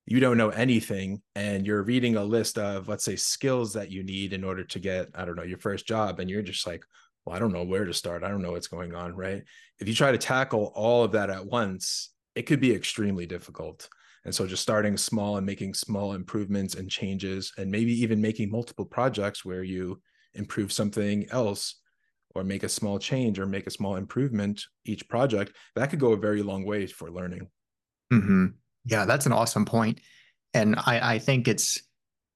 you 0.07 0.19
don't 0.19 0.37
know 0.37 0.49
anything 0.49 1.21
and 1.35 1.65
you're 1.65 1.81
reading 1.81 2.15
a 2.15 2.23
list 2.23 2.57
of 2.57 2.87
let's 2.87 3.03
say 3.03 3.15
skills 3.15 3.73
that 3.73 3.91
you 3.91 4.03
need 4.03 4.33
in 4.33 4.43
order 4.43 4.63
to 4.63 4.79
get 4.79 5.09
i 5.15 5.25
don't 5.25 5.35
know 5.35 5.43
your 5.43 5.57
first 5.57 5.87
job 5.87 6.19
and 6.19 6.29
you're 6.29 6.43
just 6.43 6.67
like 6.67 6.85
well, 7.25 7.35
I 7.35 7.39
don't 7.39 7.53
know 7.53 7.63
where 7.63 7.85
to 7.85 7.93
start. 7.93 8.23
I 8.23 8.29
don't 8.29 8.41
know 8.41 8.51
what's 8.51 8.67
going 8.67 8.93
on, 8.93 9.15
right? 9.15 9.43
If 9.79 9.87
you 9.87 9.93
try 9.93 10.11
to 10.11 10.17
tackle 10.17 10.71
all 10.75 11.03
of 11.03 11.13
that 11.13 11.29
at 11.29 11.45
once, 11.45 12.11
it 12.35 12.43
could 12.43 12.59
be 12.59 12.73
extremely 12.73 13.25
difficult. 13.25 13.89
And 14.25 14.33
so 14.33 14.47
just 14.47 14.63
starting 14.63 14.97
small 14.97 15.37
and 15.37 15.45
making 15.45 15.73
small 15.73 16.13
improvements 16.13 16.75
and 16.75 16.89
changes, 16.89 17.51
and 17.57 17.69
maybe 17.69 17.93
even 18.01 18.21
making 18.21 18.51
multiple 18.51 18.85
projects 18.85 19.45
where 19.45 19.63
you 19.63 20.01
improve 20.33 20.71
something 20.71 21.27
else 21.31 21.75
or 22.33 22.43
make 22.43 22.63
a 22.63 22.69
small 22.69 22.99
change 22.99 23.39
or 23.39 23.45
make 23.45 23.65
a 23.65 23.71
small 23.71 23.95
improvement 23.95 24.63
each 24.83 25.07
project, 25.07 25.55
that 25.75 25.89
could 25.89 25.99
go 25.99 26.11
a 26.11 26.17
very 26.17 26.43
long 26.43 26.65
way 26.65 26.85
for 26.85 27.09
learning. 27.09 27.47
Mm-hmm. 28.11 28.47
Yeah, 28.85 29.05
that's 29.05 29.25
an 29.25 29.31
awesome 29.31 29.65
point. 29.65 30.01
And 30.53 30.75
I, 30.85 31.15
I 31.15 31.19
think 31.19 31.47
it's 31.47 31.81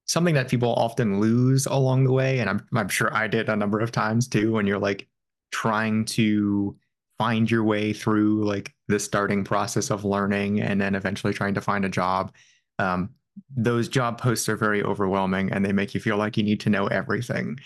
something 0.10 0.34
that 0.34 0.50
people 0.50 0.74
often 0.74 1.20
lose 1.20 1.68
along 1.68 2.04
the 2.04 2.12
way. 2.12 2.40
And 2.40 2.50
I'm, 2.50 2.68
I'm 2.74 2.90
sure 2.90 3.16
I 3.16 3.28
did 3.28 3.48
a 3.48 3.56
number 3.56 3.80
of 3.80 3.92
times 3.92 4.28
too, 4.28 4.52
when 4.52 4.66
you're 4.66 4.80
like 4.80 5.08
trying 5.52 6.04
to 6.06 6.76
find 7.20 7.50
your 7.50 7.64
way 7.64 7.94
through 7.94 8.44
like 8.44 8.74
the 8.88 9.00
starting 9.00 9.44
process 9.44 9.92
of 9.92 10.06
learning 10.06 10.62
and 10.62 10.82
then 10.82 10.96
eventually 10.96 11.32
trying 11.32 11.54
to 11.54 11.62
find 11.62 11.86
a 11.86 11.90
job. 11.90 12.34
Um, 12.80 13.12
those 13.56 13.88
job 13.88 14.20
posts 14.20 14.50
are 14.50 14.56
very 14.56 14.82
overwhelming 14.82 15.52
and 15.52 15.64
they 15.64 15.74
make 15.74 15.94
you 15.94 16.02
feel 16.02 16.18
like 16.18 16.38
you 16.38 16.44
need 16.44 16.62
to 16.62 16.72
know 16.72 16.88
everything. 16.88 17.60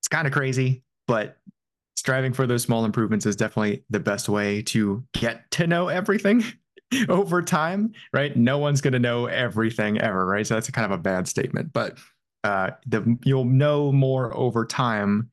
It's 0.00 0.08
kind 0.08 0.26
of 0.26 0.32
crazy, 0.32 0.82
but 1.06 1.36
striving 1.94 2.32
for 2.32 2.46
those 2.46 2.62
small 2.62 2.86
improvements 2.86 3.26
is 3.26 3.36
definitely 3.36 3.84
the 3.90 4.00
best 4.00 4.30
way 4.30 4.62
to 4.62 5.04
get 5.12 5.50
to 5.50 5.66
know 5.66 5.88
everything 5.88 6.42
over 7.08 7.42
time, 7.42 7.92
right? 8.12 8.36
No 8.36 8.58
one's 8.58 8.80
going 8.80 8.92
to 8.92 8.98
know 8.98 9.26
everything 9.26 10.00
ever, 10.00 10.26
right? 10.26 10.46
So 10.46 10.54
that's 10.54 10.70
kind 10.70 10.90
of 10.90 10.98
a 10.98 11.02
bad 11.02 11.28
statement, 11.28 11.72
but 11.72 11.98
uh, 12.44 12.70
the 12.86 13.18
you'll 13.24 13.44
know 13.44 13.92
more 13.92 14.36
over 14.36 14.64
time 14.64 15.30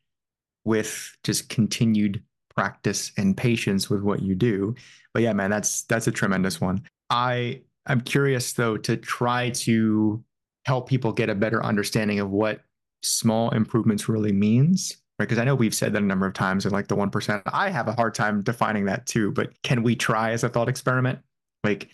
with 0.65 1.15
just 1.23 1.49
continued 1.49 2.23
practice 2.55 3.11
and 3.17 3.35
patience 3.35 3.89
with 3.89 4.01
what 4.01 4.21
you 4.21 4.35
do. 4.35 4.75
But 5.13 5.23
yeah, 5.23 5.33
man, 5.33 5.49
that's 5.49 5.83
that's 5.83 6.07
a 6.07 6.11
tremendous 6.11 6.59
one. 6.59 6.83
I 7.09 7.61
I'm 7.85 8.01
curious 8.01 8.53
though 8.53 8.77
to 8.77 8.97
try 8.97 9.49
to 9.51 10.23
help 10.65 10.87
people 10.87 11.11
get 11.11 11.29
a 11.29 11.35
better 11.35 11.63
understanding 11.63 12.19
of 12.19 12.29
what 12.29 12.61
small 13.01 13.49
improvements 13.49 14.07
really 14.07 14.31
means 14.31 14.97
right? 15.19 15.29
Because 15.29 15.39
I 15.39 15.45
know 15.45 15.55
we've 15.55 15.75
said 15.75 15.93
that 15.93 16.01
a 16.01 16.05
number 16.05 16.25
of 16.25 16.33
times 16.33 16.65
and 16.65 16.73
like 16.73 16.87
the 16.87 16.95
1%. 16.95 17.41
I 17.45 17.69
have 17.69 17.87
a 17.87 17.93
hard 17.93 18.15
time 18.15 18.41
defining 18.41 18.85
that 18.85 19.05
too, 19.05 19.31
but 19.31 19.61
can 19.61 19.83
we 19.83 19.95
try 19.95 20.31
as 20.31 20.43
a 20.43 20.49
thought 20.49 20.69
experiment? 20.69 21.19
Like 21.63 21.89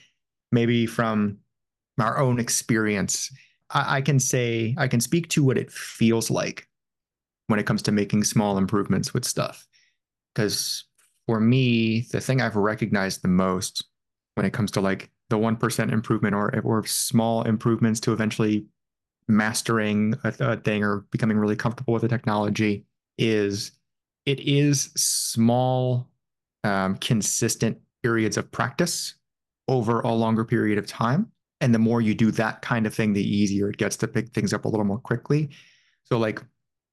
maybe 0.51 0.85
from 0.85 1.37
our 1.99 2.17
own 2.17 2.39
experience, 2.39 3.31
I, 3.69 3.97
I 3.97 4.01
can 4.01 4.19
say, 4.19 4.75
I 4.77 4.87
can 4.87 4.99
speak 4.99 5.29
to 5.29 5.43
what 5.43 5.57
it 5.57 5.71
feels 5.71 6.31
like 6.31 6.67
when 7.47 7.59
it 7.59 7.65
comes 7.65 7.81
to 7.83 7.91
making 7.91 8.23
small 8.23 8.57
improvements 8.57 9.13
with 9.13 9.25
stuff. 9.25 9.67
Because 10.33 10.85
for 11.27 11.39
me, 11.39 12.01
the 12.11 12.21
thing 12.21 12.41
I've 12.41 12.55
recognized 12.55 13.21
the 13.21 13.27
most 13.27 13.85
when 14.35 14.45
it 14.45 14.53
comes 14.53 14.71
to 14.71 14.81
like 14.81 15.11
the 15.29 15.37
1% 15.37 15.91
improvement 15.91 16.33
or, 16.35 16.59
or 16.61 16.85
small 16.85 17.43
improvements 17.43 17.99
to 18.01 18.13
eventually 18.13 18.65
mastering 19.27 20.15
a, 20.23 20.33
a 20.39 20.57
thing 20.57 20.83
or 20.83 21.05
becoming 21.11 21.37
really 21.37 21.55
comfortable 21.55 21.93
with 21.93 22.01
the 22.01 22.07
technology 22.07 22.85
is 23.17 23.71
it 24.25 24.39
is 24.39 24.91
small, 24.95 26.07
um, 26.63 26.95
consistent 26.97 27.77
periods 28.01 28.37
of 28.37 28.51
practice 28.51 29.15
over 29.69 30.01
a 30.01 30.11
longer 30.11 30.43
period 30.43 30.77
of 30.77 30.87
time. 30.87 31.31
And 31.61 31.73
the 31.73 31.79
more 31.79 32.01
you 32.01 32.15
do 32.15 32.31
that 32.31 32.61
kind 32.61 32.87
of 32.87 32.93
thing, 32.93 33.13
the 33.13 33.23
easier 33.23 33.69
it 33.69 33.77
gets 33.77 33.95
to 33.97 34.07
pick 34.07 34.33
things 34.33 34.53
up 34.53 34.65
a 34.65 34.67
little 34.67 34.85
more 34.85 34.97
quickly. 34.97 35.49
So, 36.03 36.17
like 36.17 36.41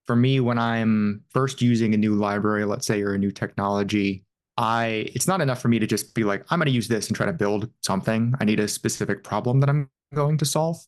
for 0.06 0.14
me, 0.14 0.40
when 0.40 0.59
I'm 0.59 1.23
first 1.30 1.62
using 1.62 1.95
a 1.95 1.97
new 1.97 2.14
library, 2.14 2.64
let's 2.64 2.87
say, 2.87 3.02
or 3.02 3.14
a 3.14 3.18
new 3.18 3.30
technology, 3.30 4.25
I 4.59 5.09
it's 5.14 5.26
not 5.26 5.40
enough 5.40 5.61
for 5.61 5.68
me 5.68 5.78
to 5.78 5.87
just 5.87 6.14
be 6.14 6.25
like, 6.25 6.45
I'm 6.50 6.59
going 6.59 6.66
to 6.66 6.73
use 6.73 6.88
this 6.88 7.09
and 7.09 7.16
try 7.16 7.26
to 7.26 7.33
build 7.33 7.71
something. 7.83 8.35
I 8.40 8.45
need 8.45 8.61
a 8.61 8.68
specific 8.68 9.25
problem 9.25 9.61
that 9.61 9.71
I'm 9.71 9.88
going 10.14 10.38
to 10.38 10.45
solve. 10.45 10.78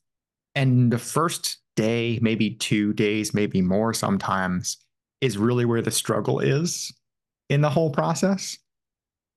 And 0.54 0.92
the 0.92 0.98
first 0.98 1.58
day, 1.76 2.18
maybe 2.20 2.50
two 2.50 2.92
days, 2.92 3.32
maybe 3.32 3.62
more 3.62 3.94
sometimes, 3.94 4.76
is 5.20 5.38
really 5.38 5.64
where 5.64 5.82
the 5.82 5.90
struggle 5.90 6.40
is 6.40 6.92
in 7.48 7.60
the 7.60 7.70
whole 7.70 7.90
process. 7.90 8.58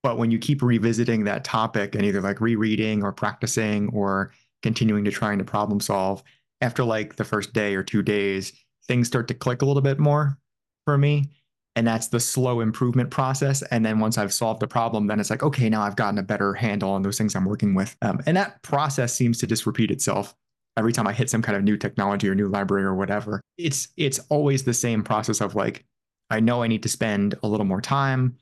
But 0.02 0.18
when 0.18 0.30
you 0.30 0.38
keep 0.38 0.62
revisiting 0.62 1.24
that 1.24 1.44
topic 1.44 1.94
and 1.94 2.04
either 2.04 2.20
like 2.20 2.40
rereading 2.40 3.02
or 3.02 3.12
practicing 3.12 3.88
or 3.90 4.32
continuing 4.62 5.04
to 5.04 5.10
trying 5.10 5.38
to 5.38 5.44
problem 5.44 5.80
solve, 5.80 6.22
after 6.60 6.84
like 6.84 7.16
the 7.16 7.24
first 7.24 7.52
day 7.52 7.74
or 7.74 7.82
two 7.82 8.02
days, 8.02 8.52
things 8.86 9.06
start 9.06 9.28
to 9.28 9.34
click 9.34 9.62
a 9.62 9.64
little 9.64 9.82
bit 9.82 9.98
more 9.98 10.38
for 10.84 10.98
me. 10.98 11.30
And 11.74 11.86
that's 11.86 12.08
the 12.08 12.20
slow 12.20 12.60
improvement 12.60 13.10
process. 13.10 13.62
And 13.62 13.84
then 13.84 13.98
once 13.98 14.18
I've 14.18 14.32
solved 14.32 14.62
a 14.62 14.66
problem, 14.66 15.06
then 15.06 15.20
it's 15.20 15.30
like, 15.30 15.42
okay, 15.42 15.70
now 15.70 15.82
I've 15.82 15.96
gotten 15.96 16.18
a 16.18 16.22
better 16.22 16.52
handle 16.52 16.90
on 16.90 17.02
those 17.02 17.16
things 17.16 17.34
I'm 17.34 17.46
working 17.46 17.74
with. 17.74 17.96
Um, 18.02 18.20
and 18.26 18.36
that 18.36 18.60
process 18.62 19.14
seems 19.14 19.38
to 19.38 19.46
just 19.46 19.66
repeat 19.66 19.90
itself 19.90 20.34
every 20.76 20.92
time 20.92 21.06
I 21.06 21.12
hit 21.12 21.30
some 21.30 21.42
kind 21.42 21.56
of 21.56 21.64
new 21.64 21.76
technology 21.76 22.28
or 22.28 22.34
new 22.34 22.48
library 22.48 22.84
or 22.84 22.94
whatever, 22.94 23.40
it's 23.58 23.88
it's 23.96 24.18
always 24.28 24.64
the 24.64 24.74
same 24.74 25.02
process 25.02 25.40
of 25.40 25.54
like, 25.54 25.84
I 26.30 26.40
know 26.40 26.62
I 26.62 26.68
need 26.68 26.82
to 26.84 26.88
spend 26.88 27.34
a 27.42 27.48
little 27.48 27.66
more 27.66 27.80
time 27.80 28.36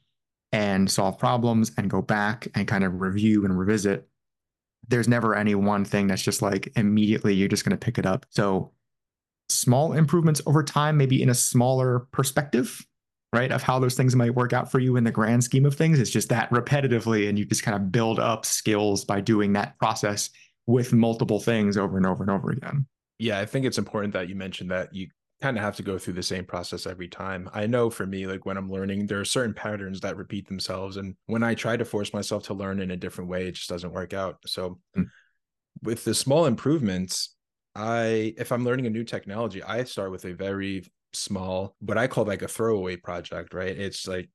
and 0.52 0.90
solve 0.90 1.18
problems 1.18 1.72
and 1.76 1.90
go 1.90 2.02
back 2.02 2.48
and 2.54 2.66
kind 2.66 2.84
of 2.84 3.00
review 3.00 3.44
and 3.44 3.58
revisit. 3.58 4.08
There's 4.88 5.08
never 5.08 5.34
any 5.34 5.54
one 5.54 5.84
thing 5.84 6.08
that's 6.08 6.22
just 6.22 6.42
like 6.42 6.72
immediately 6.76 7.34
you're 7.34 7.48
just 7.48 7.64
going 7.64 7.76
to 7.76 7.84
pick 7.84 7.98
it 7.98 8.06
up. 8.06 8.26
So 8.30 8.72
small 9.48 9.92
improvements 9.92 10.40
over 10.46 10.62
time, 10.62 10.96
maybe 10.96 11.22
in 11.22 11.28
a 11.28 11.34
smaller 11.34 12.00
perspective, 12.12 12.84
right? 13.32 13.52
Of 13.52 13.62
how 13.62 13.78
those 13.78 13.94
things 13.94 14.16
might 14.16 14.34
work 14.34 14.52
out 14.52 14.70
for 14.70 14.80
you 14.80 14.96
in 14.96 15.04
the 15.04 15.12
grand 15.12 15.44
scheme 15.44 15.66
of 15.66 15.74
things. 15.74 16.00
It's 16.00 16.10
just 16.10 16.30
that 16.30 16.50
repetitively, 16.50 17.28
and 17.28 17.38
you 17.38 17.44
just 17.44 17.62
kind 17.62 17.76
of 17.76 17.92
build 17.92 18.18
up 18.18 18.44
skills 18.44 19.04
by 19.04 19.20
doing 19.20 19.52
that 19.52 19.78
process 19.78 20.30
with 20.66 20.92
multiple 20.92 21.40
things 21.40 21.76
over 21.76 21.96
and 21.96 22.06
over 22.06 22.22
and 22.22 22.30
over 22.30 22.50
again. 22.50 22.86
Yeah, 23.18 23.38
I 23.38 23.46
think 23.46 23.66
it's 23.66 23.78
important 23.78 24.14
that 24.14 24.28
you 24.28 24.34
mentioned 24.34 24.70
that 24.70 24.94
you 24.94 25.08
kind 25.40 25.56
of 25.56 25.62
have 25.62 25.76
to 25.76 25.82
go 25.82 25.98
through 25.98 26.14
the 26.14 26.22
same 26.22 26.44
process 26.44 26.86
every 26.86 27.08
time. 27.08 27.48
I 27.52 27.66
know 27.66 27.88
for 27.88 28.06
me, 28.06 28.26
like 28.26 28.44
when 28.44 28.56
I'm 28.56 28.70
learning, 28.70 29.06
there 29.06 29.20
are 29.20 29.24
certain 29.24 29.54
patterns 29.54 30.00
that 30.00 30.16
repeat 30.16 30.46
themselves. 30.46 30.96
And 30.96 31.14
when 31.26 31.42
I 31.42 31.54
try 31.54 31.76
to 31.76 31.84
force 31.84 32.12
myself 32.12 32.44
to 32.44 32.54
learn 32.54 32.80
in 32.80 32.90
a 32.90 32.96
different 32.96 33.30
way, 33.30 33.48
it 33.48 33.54
just 33.54 33.68
doesn't 33.68 33.92
work 33.92 34.12
out. 34.12 34.36
So 34.46 34.78
mm. 34.96 35.06
with 35.82 36.04
the 36.04 36.14
small 36.14 36.46
improvements, 36.46 37.34
I 37.74 38.34
if 38.36 38.52
I'm 38.52 38.64
learning 38.64 38.86
a 38.86 38.90
new 38.90 39.04
technology, 39.04 39.62
I 39.62 39.84
start 39.84 40.10
with 40.10 40.24
a 40.26 40.34
very 40.34 40.84
small, 41.12 41.74
what 41.80 41.98
I 41.98 42.06
call 42.06 42.24
like 42.24 42.42
a 42.42 42.48
throwaway 42.48 42.96
project, 42.96 43.54
right? 43.54 43.76
It's 43.76 44.06
like 44.06 44.28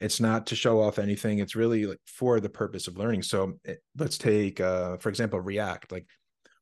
it's 0.00 0.20
not 0.20 0.46
to 0.46 0.56
show 0.56 0.80
off 0.80 0.98
anything 0.98 1.38
it's 1.38 1.56
really 1.56 1.86
like 1.86 2.00
for 2.06 2.38
the 2.38 2.50
purpose 2.50 2.86
of 2.86 2.98
learning 2.98 3.22
so 3.22 3.54
it, 3.64 3.70
eh, 3.70 3.74
let's 3.96 4.18
take 4.18 4.60
uh, 4.60 4.98
for 4.98 5.08
example 5.08 5.40
react 5.40 5.90
like 5.90 6.06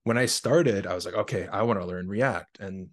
when 0.04 0.16
i 0.16 0.24
started 0.24 0.86
i 0.86 0.94
was 0.94 1.04
like 1.04 1.14
okay 1.14 1.48
i 1.52 1.60
want 1.62 1.80
to 1.80 1.84
learn 1.84 2.08
react 2.08 2.60
and 2.60 2.88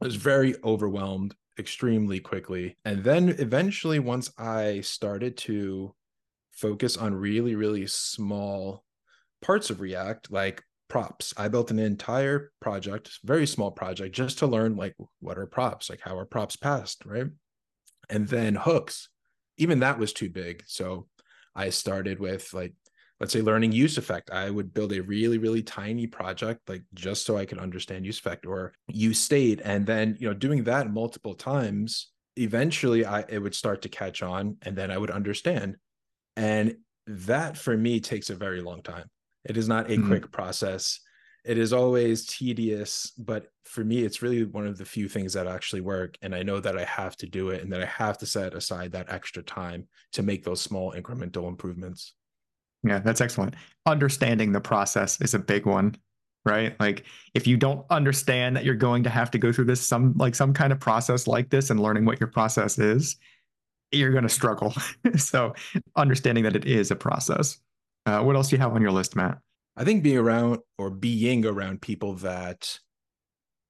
I 0.00 0.06
was 0.06 0.16
very 0.16 0.54
overwhelmed 0.64 1.34
extremely 1.58 2.20
quickly. 2.20 2.76
And 2.84 3.04
then 3.04 3.30
eventually 3.38 3.98
once 3.98 4.30
i 4.38 4.80
started 4.80 5.36
to 5.36 5.94
focus 6.52 6.96
on 6.96 7.14
really 7.14 7.54
really 7.54 7.86
small 7.86 8.84
parts 9.42 9.70
of 9.70 9.80
react 9.80 10.30
like 10.30 10.62
props 10.88 11.32
i 11.36 11.48
built 11.48 11.70
an 11.70 11.78
entire 11.78 12.52
project 12.60 13.18
very 13.24 13.46
small 13.46 13.70
project 13.70 14.14
just 14.14 14.38
to 14.38 14.46
learn 14.46 14.76
like 14.76 14.94
what 15.20 15.38
are 15.38 15.46
props? 15.46 15.88
Like 15.88 16.00
how 16.00 16.18
are 16.18 16.26
props 16.26 16.56
passed 16.56 17.04
right? 17.04 17.28
And 18.08 18.26
then 18.26 18.54
hooks. 18.56 19.08
Even 19.56 19.80
that 19.80 19.98
was 19.98 20.12
too 20.12 20.30
big. 20.30 20.64
So 20.66 21.06
I 21.54 21.70
started 21.70 22.18
with 22.18 22.52
like, 22.54 22.74
let's 23.20 23.32
say 23.32 23.42
learning 23.42 23.72
use 23.72 23.98
effect. 23.98 24.30
I 24.30 24.50
would 24.50 24.72
build 24.72 24.92
a 24.92 25.02
really, 25.02 25.38
really 25.38 25.62
tiny 25.62 26.06
project, 26.06 26.68
like 26.68 26.82
just 26.94 27.24
so 27.26 27.36
I 27.36 27.44
could 27.44 27.58
understand 27.58 28.06
use 28.06 28.18
effect 28.18 28.46
or 28.46 28.72
use 28.88 29.20
state. 29.20 29.60
And 29.62 29.86
then, 29.86 30.16
you 30.18 30.28
know, 30.28 30.34
doing 30.34 30.64
that 30.64 30.90
multiple 30.90 31.34
times, 31.34 32.08
eventually 32.36 33.04
I 33.04 33.24
it 33.28 33.38
would 33.38 33.54
start 33.54 33.82
to 33.82 33.88
catch 33.88 34.22
on 34.22 34.56
and 34.62 34.76
then 34.76 34.90
I 34.90 34.98
would 34.98 35.10
understand. 35.10 35.76
And 36.36 36.76
that 37.06 37.56
for 37.56 37.76
me 37.76 38.00
takes 38.00 38.30
a 38.30 38.34
very 38.34 38.62
long 38.62 38.82
time. 38.82 39.10
It 39.44 39.56
is 39.56 39.68
not 39.68 39.90
a 39.90 39.94
mm-hmm. 39.94 40.08
quick 40.08 40.32
process 40.32 41.00
it 41.44 41.56
is 41.58 41.72
always 41.72 42.26
tedious 42.26 43.12
but 43.18 43.46
for 43.64 43.84
me 43.84 44.02
it's 44.02 44.22
really 44.22 44.44
one 44.44 44.66
of 44.66 44.76
the 44.76 44.84
few 44.84 45.08
things 45.08 45.32
that 45.32 45.46
actually 45.46 45.80
work 45.80 46.16
and 46.22 46.34
i 46.34 46.42
know 46.42 46.60
that 46.60 46.76
i 46.76 46.84
have 46.84 47.16
to 47.16 47.26
do 47.26 47.50
it 47.50 47.62
and 47.62 47.72
that 47.72 47.82
i 47.82 47.86
have 47.86 48.18
to 48.18 48.26
set 48.26 48.54
aside 48.54 48.92
that 48.92 49.10
extra 49.10 49.42
time 49.42 49.86
to 50.12 50.22
make 50.22 50.44
those 50.44 50.60
small 50.60 50.92
incremental 50.92 51.48
improvements 51.48 52.14
yeah 52.82 52.98
that's 52.98 53.20
excellent 53.20 53.54
understanding 53.86 54.52
the 54.52 54.60
process 54.60 55.20
is 55.20 55.34
a 55.34 55.38
big 55.38 55.66
one 55.66 55.94
right 56.44 56.78
like 56.80 57.04
if 57.34 57.46
you 57.46 57.56
don't 57.56 57.84
understand 57.90 58.56
that 58.56 58.64
you're 58.64 58.74
going 58.74 59.02
to 59.02 59.10
have 59.10 59.30
to 59.30 59.38
go 59.38 59.52
through 59.52 59.64
this 59.64 59.86
some 59.86 60.14
like 60.16 60.34
some 60.34 60.54
kind 60.54 60.72
of 60.72 60.80
process 60.80 61.26
like 61.26 61.50
this 61.50 61.70
and 61.70 61.80
learning 61.80 62.04
what 62.04 62.20
your 62.20 62.28
process 62.28 62.78
is 62.78 63.16
you're 63.92 64.12
going 64.12 64.22
to 64.22 64.28
struggle 64.28 64.72
so 65.16 65.52
understanding 65.96 66.44
that 66.44 66.56
it 66.56 66.64
is 66.64 66.90
a 66.90 66.96
process 66.96 67.58
uh, 68.06 68.22
what 68.22 68.36
else 68.36 68.48
do 68.48 68.56
you 68.56 68.62
have 68.62 68.74
on 68.74 68.80
your 68.80 68.92
list 68.92 69.16
matt 69.16 69.38
I 69.80 69.84
think 69.84 70.02
being 70.02 70.18
around 70.18 70.58
or 70.78 70.90
being 70.90 71.46
around 71.46 71.80
people 71.80 72.14
that 72.16 72.78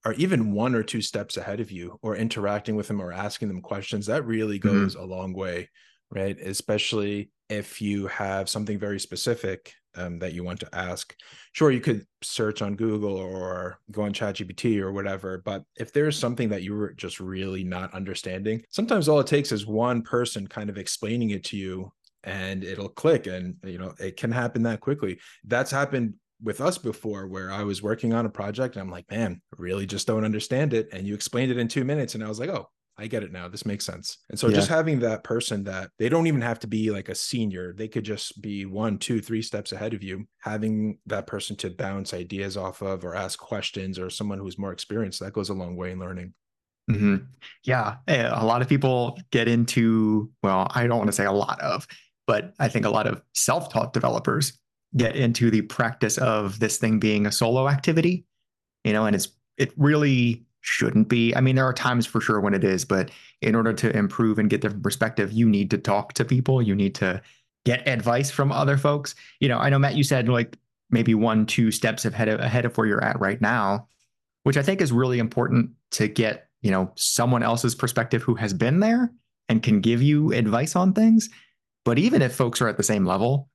are 0.05 0.15
even 0.15 0.53
one 0.53 0.75
or 0.75 0.83
two 0.83 1.03
steps 1.03 1.37
ahead 1.37 1.61
of 1.61 1.71
you 1.71 1.99
or 2.03 2.17
interacting 2.17 2.75
with 2.75 2.89
them 2.89 3.01
or 3.01 3.13
asking 3.13 3.49
them 3.49 3.61
questions, 3.61 4.07
that 4.07 4.27
really 4.27 4.59
mm-hmm. 4.59 4.69
goes 4.69 4.97
mm-hmm. 4.97 5.05
a 5.05 5.07
long 5.07 5.33
way, 5.35 5.69
right? 6.11 6.37
Especially 6.41 7.31
if 7.51 7.81
you 7.81 8.07
have 8.07 8.49
something 8.49 8.79
very 8.79 9.01
specific 9.01 9.75
um, 9.97 10.19
that 10.21 10.33
you 10.33 10.45
want 10.45 10.61
to 10.61 10.75
ask. 10.75 11.15
Sure, 11.53 11.71
you 11.71 11.81
could 11.81 12.07
search 12.23 12.63
on 12.63 12.77
Google 12.77 13.17
or 13.17 13.81
go 13.91 14.03
on 14.03 14.13
ChatGPT 14.13 14.81
or 14.81 14.93
whatever, 14.93 15.43
but 15.45 15.65
if 15.77 15.93
there's 15.93 16.17
something 16.17 16.49
that 16.51 16.63
you 16.63 16.75
were 16.75 16.93
just 16.93 17.19
really 17.19 17.65
not 17.65 17.93
understanding, 17.93 18.63
sometimes 18.71 19.09
all 19.09 19.21
it 19.21 19.27
takes 19.27 19.51
is 19.51 19.67
one 19.67 20.03
person 20.03 20.47
kind 20.47 20.71
of 20.71 20.79
explaining 20.79 21.31
it 21.31 21.45
to 21.45 21.57
you 21.57 21.93
and 22.25 22.65
it'll 22.65 22.91
click 22.91 23.27
and 23.27 23.57
you 23.65 23.79
know 23.79 23.95
it 23.99 24.15
can 24.19 24.31
happen 24.31 24.63
that 24.63 24.79
quickly 24.81 25.19
that's 25.45 25.71
happened 25.71 26.13
with 26.43 26.61
us 26.61 26.79
before 26.79 27.27
where 27.27 27.51
I 27.51 27.65
was 27.65 27.83
working 27.83 28.13
on 28.13 28.27
a 28.27 28.31
project 28.31 28.77
and 28.77 28.83
I'm 28.83 28.91
like, 28.91 29.11
man, 29.11 29.41
really 29.57 29.87
just 29.87 30.07
don't 30.07 30.25
understand 30.25 30.73
it. 30.73 30.89
And 30.93 31.07
you 31.07 31.15
explained 31.15 31.51
it 31.51 31.59
in 31.59 31.69
two 31.69 31.85
minutes. 31.85 32.15
And 32.15 32.25
I 32.25 32.29
was 32.29 32.41
like, 32.41 32.49
oh, 32.49 32.69
I 33.01 33.07
get 33.07 33.23
it 33.23 33.33
now. 33.33 33.49
This 33.49 33.65
makes 33.65 33.87
sense. 33.87 34.19
And 34.29 34.39
so 34.39 34.49
yeah. 34.49 34.57
just 34.57 34.69
having 34.69 35.01
that 35.01 35.25
person 35.25 35.65
that 35.65 35.91
they 35.99 36.11
don't 36.11 36.27
even 36.27 36.43
have 36.43 36.61
to 36.61 36.67
be 36.67 36.91
like 36.91 37.09
a 37.09 37.15
senior, 37.15 37.73
they 37.73 37.89
could 37.89 38.05
just 38.05 38.43
be 38.43 38.67
one, 38.67 38.99
two, 38.99 39.23
three 39.23 39.41
steps 39.41 39.73
ahead 39.73 39.95
of 39.95 40.03
you. 40.03 40.27
Having 40.41 40.99
that 41.07 41.27
person 41.27 41.57
to 41.57 41.71
bounce 41.71 42.13
ideas 42.13 42.59
off 42.59 42.83
of 42.83 43.03
or 43.03 43.15
ask 43.15 43.39
questions 43.39 43.99
or 43.99 44.11
someone 44.11 44.39
who's 44.39 44.59
more 44.59 44.73
experienced, 44.73 45.21
that 45.21 45.33
goes 45.33 45.49
a 45.49 45.55
long 45.55 45.77
way 45.77 45.93
in 45.93 45.99
learning. 45.99 46.35
Mm-hmm. 46.91 47.17
Yeah. 47.65 47.97
Eh, 48.07 48.29
a 48.31 48.45
lot 48.45 48.61
of 48.61 48.69
people 48.69 49.19
get 49.31 49.49
into, 49.49 50.31
well, 50.43 50.71
I 50.75 50.87
don't 50.87 50.99
want 50.99 51.09
to 51.09 51.17
say 51.17 51.25
a 51.25 51.33
lot 51.33 51.59
of, 51.63 51.87
but 52.27 52.53
I 52.59 52.69
think 52.69 52.85
a 52.85 52.91
lot 52.91 53.07
of 53.07 53.23
self 53.35 53.73
taught 53.73 53.95
developers 53.95 54.59
get 54.95 55.17
into 55.17 55.51
the 55.51 55.63
practice 55.63 56.19
of 56.19 56.61
this 56.61 56.77
thing 56.77 56.99
being 56.99 57.25
a 57.25 57.33
solo 57.33 57.67
activity, 57.67 58.27
you 58.85 58.93
know, 58.93 59.07
and 59.07 59.17
it's, 59.17 59.29
it 59.57 59.73
really 59.79 60.45
shouldn't 60.61 61.09
be. 61.09 61.35
I 61.35 61.41
mean, 61.41 61.57
there 61.57 61.65
are 61.65 61.73
times 61.73 62.07
for 62.07 62.21
sure 62.21 62.41
when 62.41 62.55
it 62.55 62.65
is, 62.65 62.85
but 62.85 63.11
in 63.41 63.55
order 63.55 63.73
to 63.73 63.97
improve 63.97 64.39
and 64.39 64.51
get 64.51 64.61
different 64.61 64.83
perspective, 64.83 65.33
you 65.33 65.49
need 65.49 65.71
to 65.71 65.79
talk 65.79 66.13
to 66.15 66.25
people. 66.25 66.61
You 66.61 66.75
need 66.75 66.95
to 66.97 67.23
get 67.65 67.87
advice 67.89 68.31
from 68.31 68.53
other 68.53 68.77
folks. 68.77 69.15
You 69.41 69.49
know, 69.49 69.59
I 69.59 69.71
know 69.71 69.79
Matt, 69.79 69.97
you 69.97 70.05
said 70.05 70.29
like 70.29 70.57
maybe 70.91 71.15
one, 71.15 71.47
two 71.47 71.71
steps 71.71 72.05
ahead 72.05 72.29
of 72.29 72.41
ahead 72.41 72.65
of 72.65 72.77
where 72.77 72.87
you're 72.87 73.05
at 73.05 73.21
right 73.21 73.41
now, 73.41 73.89
which 74.43 74.57
I 74.57 74.63
think 74.63 74.81
is 74.81 74.93
really 74.93 75.19
important 75.19 75.71
to 75.93 76.09
get, 76.09 76.49
you 76.63 76.71
know, 76.71 76.93
someone 76.97 77.43
else's 77.43 77.75
perspective 77.75 78.23
who 78.23 78.35
has 78.35 78.53
been 78.53 78.81
there 78.81 79.13
and 79.49 79.63
can 79.63 79.81
give 79.81 80.03
you 80.03 80.33
advice 80.33 80.77
on 80.77 80.93
things. 80.93 81.29
But 81.85 81.99
even 81.99 82.23
if 82.23 82.35
folks 82.35 82.61
are 82.61 82.69
at 82.69 82.77
the 82.77 82.83
same 82.83 83.07
level, 83.07 83.49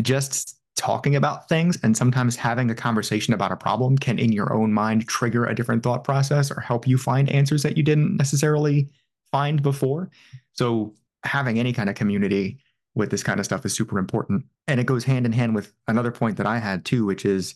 just 0.00 0.56
talking 0.82 1.14
about 1.14 1.48
things 1.48 1.78
and 1.84 1.96
sometimes 1.96 2.34
having 2.34 2.68
a 2.68 2.74
conversation 2.74 3.32
about 3.32 3.52
a 3.52 3.56
problem 3.56 3.96
can 3.96 4.18
in 4.18 4.32
your 4.32 4.52
own 4.52 4.72
mind 4.72 5.06
trigger 5.06 5.46
a 5.46 5.54
different 5.54 5.80
thought 5.84 6.02
process 6.02 6.50
or 6.50 6.60
help 6.60 6.88
you 6.88 6.98
find 6.98 7.28
answers 7.28 7.62
that 7.62 7.76
you 7.76 7.84
didn't 7.84 8.16
necessarily 8.16 8.88
find 9.30 9.62
before. 9.62 10.10
So 10.54 10.92
having 11.22 11.60
any 11.60 11.72
kind 11.72 11.88
of 11.88 11.94
community 11.94 12.58
with 12.96 13.12
this 13.12 13.22
kind 13.22 13.38
of 13.38 13.46
stuff 13.46 13.64
is 13.64 13.72
super 13.72 13.96
important. 13.96 14.44
And 14.66 14.80
it 14.80 14.86
goes 14.86 15.04
hand 15.04 15.24
in 15.24 15.30
hand 15.30 15.54
with 15.54 15.72
another 15.86 16.10
point 16.10 16.36
that 16.38 16.46
i 16.46 16.58
had 16.58 16.84
too 16.84 17.06
which 17.06 17.24
is 17.24 17.54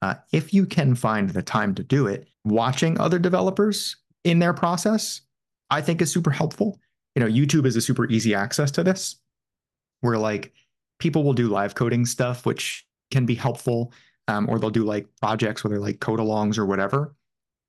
uh, 0.00 0.14
if 0.32 0.54
you 0.54 0.64
can 0.64 0.94
find 0.94 1.28
the 1.30 1.42
time 1.42 1.74
to 1.74 1.82
do 1.82 2.06
it 2.06 2.26
watching 2.44 2.98
other 2.98 3.18
developers 3.18 3.96
in 4.24 4.38
their 4.38 4.54
process 4.54 5.20
i 5.68 5.82
think 5.82 6.00
is 6.00 6.10
super 6.10 6.30
helpful. 6.30 6.80
You 7.14 7.20
know 7.20 7.28
youtube 7.28 7.66
is 7.66 7.76
a 7.76 7.82
super 7.82 8.06
easy 8.06 8.34
access 8.34 8.70
to 8.72 8.82
this. 8.82 9.16
Where 10.00 10.16
like 10.16 10.54
people 11.02 11.24
will 11.24 11.32
do 11.32 11.48
live 11.48 11.74
coding 11.74 12.06
stuff, 12.06 12.46
which 12.46 12.86
can 13.10 13.26
be 13.26 13.34
helpful, 13.34 13.92
um, 14.28 14.48
or 14.48 14.60
they'll 14.60 14.70
do 14.70 14.84
like 14.84 15.08
projects 15.20 15.64
where 15.64 15.70
they're 15.70 15.80
like 15.80 15.98
code 15.98 16.20
alongs 16.20 16.56
or 16.56 16.64
whatever. 16.64 17.16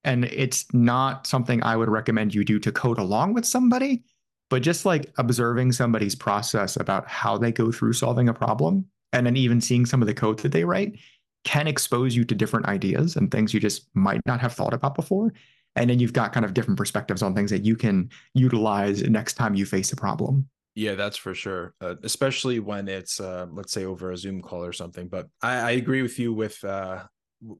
And 0.04 0.26
it's 0.26 0.72
not 0.72 1.26
something 1.26 1.64
I 1.64 1.76
would 1.76 1.90
recommend 1.90 2.36
you 2.36 2.46
do 2.46 2.60
to 2.60 2.72
code 2.72 3.00
along 3.00 3.34
with 3.34 3.46
somebody, 3.46 4.04
but 4.52 4.62
just 4.62 4.86
like 4.86 5.12
observing 5.18 5.72
somebody's 5.72 6.14
process 6.14 6.76
about 6.76 7.08
how 7.08 7.40
they 7.40 7.52
go 7.52 7.72
through 7.72 7.94
solving 7.94 8.30
a 8.30 8.36
problem 8.36 8.86
and 9.14 9.26
then 9.26 9.36
even 9.36 9.60
seeing 9.60 9.88
some 9.88 10.04
of 10.04 10.08
the 10.08 10.14
code 10.14 10.38
that 10.40 10.52
they 10.52 10.64
write 10.64 11.00
can 11.44 11.68
expose 11.68 12.16
you 12.16 12.24
to 12.26 12.36
different 12.36 12.68
ideas 12.68 13.16
and 13.16 13.32
things 13.32 13.52
you 13.52 13.60
just 13.60 13.88
might 13.96 14.22
not 14.28 14.40
have 14.42 14.54
thought 14.54 14.76
about 14.76 14.94
before. 14.94 15.34
And 15.76 15.90
then 15.90 15.98
you've 15.98 16.14
got 16.14 16.34
kind 16.34 16.46
of 16.46 16.54
different 16.54 16.78
perspectives 16.78 17.24
on 17.24 17.34
things 17.34 17.50
that 17.50 17.66
you 17.66 17.76
can 17.76 18.12
utilize 18.36 19.02
next 19.02 19.34
time 19.34 19.56
you 19.56 19.66
face 19.66 19.92
a 19.92 19.96
problem. 19.96 20.48
Yeah, 20.76 20.96
that's 20.96 21.18
for 21.18 21.34
sure. 21.34 21.76
Uh, 21.82 21.96
especially 22.04 22.60
when 22.60 22.88
it's 22.88 23.20
uh, 23.20 23.46
let's 23.52 23.72
say 23.72 23.86
over 23.86 24.12
a 24.12 24.18
Zoom 24.18 24.42
call 24.42 24.64
or 24.64 24.74
something. 24.74 25.08
But 25.08 25.28
I, 25.42 25.56
I 25.56 25.72
agree 25.72 26.02
with 26.02 26.18
you 26.18 26.34
with 26.34 26.64
uh, 26.64 27.04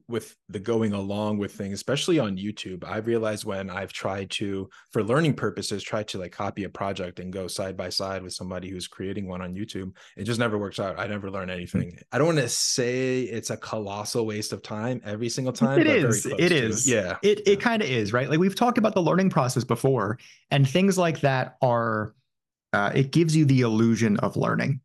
with 0.08 0.36
the 0.48 0.58
going 0.58 0.92
along 0.92 1.38
with 1.38 1.52
things, 1.52 1.74
especially 1.74 2.18
on 2.18 2.36
YouTube. 2.36 2.84
I've 2.84 3.06
realized 3.06 3.44
when 3.44 3.70
I've 3.70 3.92
tried 3.92 4.30
to, 4.32 4.68
for 4.92 5.02
learning 5.02 5.34
purposes, 5.34 5.82
try 5.82 6.02
to 6.04 6.18
like 6.18 6.32
copy 6.32 6.64
a 6.64 6.68
project 6.68 7.20
and 7.20 7.32
go 7.32 7.46
side 7.46 7.76
by 7.76 7.88
side 7.88 8.22
with 8.22 8.32
somebody 8.32 8.70
who's 8.70 8.88
creating 8.88 9.28
one 9.28 9.42
on 9.42 9.54
YouTube, 9.54 9.94
it 10.16 10.24
just 10.24 10.40
never 10.40 10.58
works 10.58 10.78
out. 10.78 10.98
I 10.98 11.06
never 11.06 11.30
learn 11.30 11.50
anything. 11.50 11.88
Mm-hmm. 11.88 12.02
I 12.12 12.18
don't 12.18 12.28
want 12.28 12.38
to 12.38 12.48
say 12.48 13.22
it's 13.22 13.50
a 13.50 13.56
colossal 13.56 14.26
waste 14.26 14.52
of 14.52 14.62
time 14.62 15.00
every 15.04 15.28
single 15.28 15.52
time. 15.52 15.78
It 15.78 15.86
is. 15.86 16.26
It 16.26 16.52
is. 16.52 16.88
Yeah. 16.88 17.18
It 17.22 17.46
it 17.46 17.60
kind 17.60 17.82
of 17.82 17.88
is, 17.88 18.12
right? 18.12 18.28
Like 18.28 18.38
we've 18.38 18.56
talked 18.56 18.78
about 18.78 18.94
the 18.94 19.02
learning 19.02 19.30
process 19.30 19.64
before, 19.64 20.18
and 20.50 20.68
things 20.68 20.96
like 20.96 21.20
that 21.20 21.56
are 21.60 22.14
uh, 22.74 22.90
it 22.94 23.12
gives 23.12 23.34
you 23.36 23.44
the 23.44 23.60
illusion 23.60 24.16
of 24.18 24.36
learning. 24.36 24.80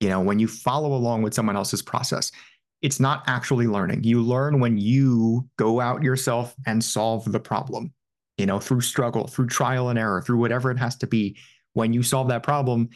You 0.00 0.08
know, 0.08 0.20
when 0.20 0.38
you 0.38 0.48
follow 0.48 0.94
along 0.94 1.22
with 1.22 1.34
someone 1.34 1.56
else's 1.56 1.82
process, 1.82 2.32
it's 2.82 3.00
not 3.00 3.24
actually 3.26 3.66
learning. 3.66 4.04
You 4.04 4.22
learn 4.22 4.60
when 4.60 4.78
you 4.78 5.48
go 5.56 5.80
out 5.80 6.02
yourself 6.02 6.54
and 6.66 6.82
solve 6.82 7.30
the 7.30 7.40
problem, 7.40 7.92
you 8.38 8.46
know, 8.46 8.60
through 8.60 8.80
struggle, 8.80 9.26
through 9.26 9.48
trial 9.48 9.88
and 9.88 9.98
error, 9.98 10.22
through 10.22 10.38
whatever 10.38 10.70
it 10.70 10.78
has 10.78 10.96
to 10.96 11.06
be. 11.06 11.36
When 11.74 11.92
you 11.92 12.02
solve 12.02 12.28
that 12.28 12.42
problem, 12.42 12.88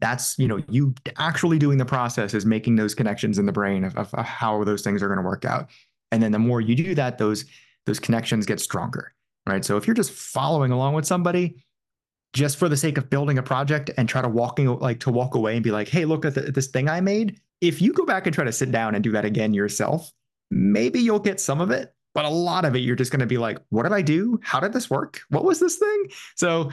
that's, 0.00 0.38
you 0.38 0.48
know, 0.48 0.62
you 0.68 0.94
actually 1.16 1.58
doing 1.58 1.78
the 1.78 1.84
process 1.84 2.32
is 2.34 2.46
making 2.46 2.76
those 2.76 2.94
connections 2.94 3.38
in 3.38 3.46
the 3.46 3.52
brain 3.52 3.84
of, 3.84 3.96
of 3.96 4.12
how 4.12 4.62
those 4.64 4.82
things 4.82 5.02
are 5.02 5.08
going 5.08 5.18
to 5.18 5.24
work 5.24 5.44
out. 5.44 5.68
And 6.12 6.22
then 6.22 6.32
the 6.32 6.38
more 6.38 6.60
you 6.60 6.74
do 6.74 6.94
that, 6.94 7.18
those 7.18 7.44
those 7.86 8.00
connections 8.00 8.46
get 8.46 8.60
stronger, 8.60 9.14
right? 9.46 9.64
So 9.64 9.76
if 9.76 9.86
you're 9.86 9.94
just 9.94 10.12
following 10.12 10.70
along 10.70 10.94
with 10.94 11.06
somebody, 11.06 11.64
just 12.32 12.58
for 12.58 12.68
the 12.68 12.76
sake 12.76 12.98
of 12.98 13.10
building 13.10 13.38
a 13.38 13.42
project 13.42 13.90
and 13.96 14.08
try 14.08 14.22
to 14.22 14.28
walking 14.28 14.66
like 14.78 15.00
to 15.00 15.10
walk 15.10 15.34
away 15.34 15.54
and 15.54 15.64
be 15.64 15.70
like, 15.70 15.88
hey, 15.88 16.04
look 16.04 16.24
at 16.24 16.34
the, 16.34 16.42
this 16.42 16.68
thing 16.68 16.88
I 16.88 17.00
made. 17.00 17.40
If 17.60 17.82
you 17.82 17.92
go 17.92 18.04
back 18.04 18.26
and 18.26 18.34
try 18.34 18.44
to 18.44 18.52
sit 18.52 18.70
down 18.70 18.94
and 18.94 19.02
do 19.02 19.12
that 19.12 19.24
again 19.24 19.52
yourself, 19.52 20.10
maybe 20.50 21.00
you'll 21.00 21.18
get 21.18 21.40
some 21.40 21.60
of 21.60 21.70
it, 21.70 21.92
but 22.14 22.24
a 22.24 22.28
lot 22.28 22.64
of 22.64 22.74
it 22.76 22.80
you're 22.80 22.96
just 22.96 23.10
going 23.10 23.20
to 23.20 23.26
be 23.26 23.38
like, 23.38 23.58
what 23.70 23.82
did 23.82 23.92
I 23.92 24.02
do? 24.02 24.38
How 24.42 24.60
did 24.60 24.72
this 24.72 24.88
work? 24.88 25.20
What 25.28 25.44
was 25.44 25.60
this 25.60 25.76
thing? 25.76 26.04
So 26.36 26.70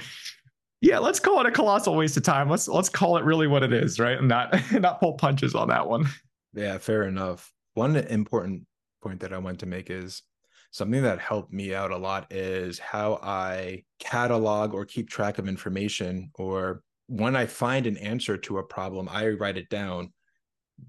yeah, 0.81 0.99
let's 0.99 1.19
call 1.19 1.39
it 1.39 1.47
a 1.47 1.51
colossal 1.51 1.95
waste 1.95 2.17
of 2.17 2.23
time. 2.23 2.49
Let's 2.49 2.67
let's 2.67 2.89
call 2.89 3.17
it 3.17 3.23
really 3.23 3.47
what 3.47 3.63
it 3.63 3.73
is, 3.73 3.99
right? 3.99 4.17
And 4.17 4.27
not 4.27 4.53
not 4.71 4.99
pull 4.99 5.13
punches 5.13 5.55
on 5.55 5.69
that 5.69 5.87
one. 5.87 6.05
Yeah, 6.53 6.77
fair 6.77 7.03
enough. 7.03 7.51
One 7.73 7.95
important 7.95 8.63
point 9.01 9.19
that 9.21 9.33
I 9.33 9.37
want 9.37 9.59
to 9.59 9.65
make 9.65 9.89
is 9.89 10.21
something 10.71 11.03
that 11.03 11.19
helped 11.19 11.51
me 11.51 11.73
out 11.73 11.91
a 11.91 11.97
lot 11.97 12.31
is 12.31 12.79
how 12.79 13.19
I 13.23 13.83
catalog 13.99 14.73
or 14.73 14.85
keep 14.85 15.09
track 15.09 15.37
of 15.37 15.47
information 15.47 16.31
or 16.35 16.81
when 17.07 17.35
I 17.35 17.45
find 17.45 17.87
an 17.87 17.97
answer 17.97 18.37
to 18.37 18.57
a 18.57 18.63
problem, 18.63 19.07
I 19.09 19.29
write 19.29 19.57
it 19.57 19.69
down 19.69 20.11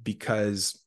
because, 0.02 0.82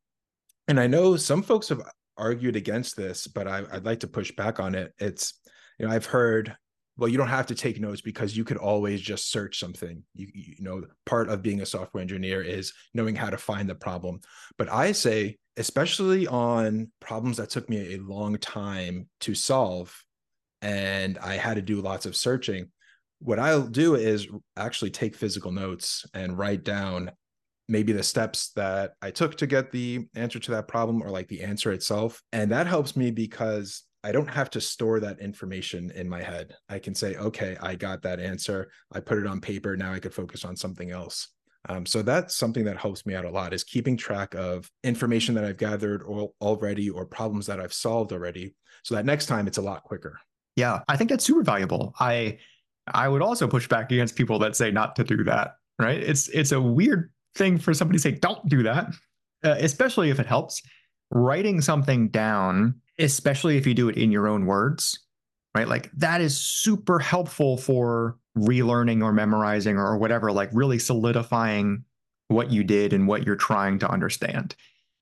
and 0.68 0.80
I 0.80 0.88
know 0.88 1.16
some 1.16 1.42
folks 1.42 1.70
have 1.70 1.82
argued 2.18 2.56
against 2.56 2.96
this, 2.96 3.28
but 3.28 3.48
I, 3.48 3.62
would 3.62 3.86
like 3.86 4.02
to 4.02 4.08
push 4.08 4.32
back 4.36 4.60
on 4.60 4.76
it. 4.76 4.94
It's, 5.00 5.40
you 5.80 5.88
know, 5.88 5.92
I've 5.94 6.06
heard, 6.06 6.56
well, 7.02 7.10
you 7.10 7.18
don't 7.18 7.30
have 7.30 7.48
to 7.48 7.56
take 7.56 7.80
notes 7.80 8.00
because 8.00 8.38
you 8.38 8.44
could 8.44 8.58
always 8.58 9.02
just 9.02 9.32
search 9.32 9.58
something. 9.58 10.04
You, 10.14 10.28
you 10.36 10.56
know, 10.60 10.84
part 11.08 11.30
of 11.30 11.42
being 11.42 11.62
a 11.62 11.66
software 11.66 12.00
engineer 12.00 12.44
is 12.44 12.74
knowing 12.94 13.16
how 13.16 13.32
to 13.32 13.40
find 13.40 13.68
the 13.68 13.74
problem. 13.74 14.20
But 14.56 14.72
I 14.72 14.92
say, 14.92 15.40
especially 15.58 16.28
on 16.28 16.92
problems 17.00 17.38
that 17.38 17.50
took 17.50 17.68
me 17.68 17.96
a 17.96 17.98
long 17.98 18.38
time 18.38 19.10
to 19.22 19.34
solve 19.34 20.00
and 20.62 21.18
I 21.18 21.38
had 21.38 21.56
to 21.56 21.64
do 21.64 21.82
lots 21.82 22.06
of 22.06 22.16
searching. 22.16 22.68
What 23.18 23.40
I'll 23.40 23.66
do 23.66 23.96
is 23.96 24.28
actually 24.56 24.92
take 24.92 25.16
physical 25.16 25.52
notes 25.52 26.06
and 26.14 26.38
write 26.38 26.64
down 26.64 27.10
maybe 27.68 27.94
the 27.94 28.04
steps 28.04 28.52
that 28.52 28.92
I 29.02 29.10
took 29.10 29.38
to 29.38 29.48
get 29.48 29.72
the 29.72 30.06
answer 30.14 30.38
to 30.38 30.52
that 30.52 30.68
problem 30.68 31.02
or 31.02 31.10
like 31.10 31.30
the 31.30 31.42
answer 31.42 31.72
itself. 31.72 32.22
And 32.32 32.52
that 32.52 32.68
helps 32.68 32.96
me 32.96 33.10
because 33.10 33.86
I 34.04 34.12
don't 34.12 34.30
have 34.30 34.50
to 34.52 34.62
store 34.62 35.00
that 35.00 35.20
information 35.20 35.92
in 35.92 36.10
my 36.10 36.22
head. 36.22 36.56
I 36.70 36.80
can 36.80 36.96
say, 36.96 37.16
okay, 37.16 37.56
I 37.62 37.76
got 37.76 38.02
that 38.02 38.20
answer. 38.20 38.72
I 38.92 39.00
put 39.00 39.20
it 39.20 39.28
on 39.28 39.42
paper. 39.42 39.78
Now 39.78 39.94
I 39.94 40.00
could 40.00 40.14
focus 40.14 40.44
on 40.44 40.56
something 40.56 40.92
else. 40.92 41.28
Um, 41.70 41.86
so 41.86 42.02
that's 42.02 42.36
something 42.36 42.66
that 42.66 42.78
helps 42.78 43.06
me 43.06 43.14
out 43.14 43.26
a 43.26 43.30
lot 43.30 43.54
is 43.54 43.64
keeping 43.64 43.96
track 43.96 44.34
of 44.34 44.70
information 44.84 45.36
that 45.36 45.44
I've 45.44 45.58
gathered 45.58 46.02
or, 46.02 46.32
already 46.42 46.90
or 46.90 47.06
problems 47.06 47.46
that 47.48 47.60
I've 47.60 47.74
solved 47.74 48.12
already. 48.12 48.56
So 48.84 48.96
that 48.96 49.06
next 49.06 49.28
time 49.28 49.48
it's 49.48 49.60
a 49.60 49.62
lot 49.62 49.84
quicker. 49.84 50.20
Yeah, 50.56 50.80
I 50.88 50.98
think 50.98 51.10
that's 51.10 51.24
super 51.24 51.44
valuable. 51.44 51.94
I 52.00 52.40
I 52.92 53.08
would 53.08 53.22
also 53.22 53.48
push 53.48 53.68
back 53.68 53.92
against 53.92 54.16
people 54.16 54.40
that 54.40 54.56
say 54.56 54.72
not 54.72 54.96
to 54.96 55.04
do 55.04 55.24
that. 55.26 55.54
Right? 55.80 56.00
It's 56.00 56.28
it's 56.30 56.52
a 56.52 56.60
weird 56.60 57.12
thing 57.36 57.58
for 57.58 57.74
somebody 57.74 57.98
to 57.98 58.02
say 58.02 58.12
don't 58.12 58.48
do 58.50 58.64
that, 58.64 58.88
uh, 59.44 59.56
especially 59.60 60.10
if 60.10 60.20
it 60.20 60.26
helps. 60.26 60.62
Writing 61.12 61.62
something 61.62 62.10
down, 62.10 62.82
especially 63.02 63.58
if 63.58 63.66
you 63.66 63.74
do 63.74 63.90
it 63.90 63.98
in 63.98 64.12
your 64.12 64.28
own 64.28 64.46
words, 64.46 65.00
right? 65.56 65.68
Like 65.68 65.92
that 65.94 66.22
is 66.22 66.38
super 66.38 67.00
helpful 67.00 67.58
for 67.58 68.18
relearning 68.38 69.04
or 69.04 69.12
memorizing 69.12 69.78
or 69.78 69.98
whatever, 69.98 70.32
like 70.32 70.50
really 70.54 70.80
solidifying 70.80 71.84
what 72.28 72.52
you 72.52 72.64
did 72.64 72.94
and 72.94 73.08
what 73.08 73.26
you're 73.26 73.36
trying 73.36 73.80
to 73.80 73.90
understand. 73.90 74.56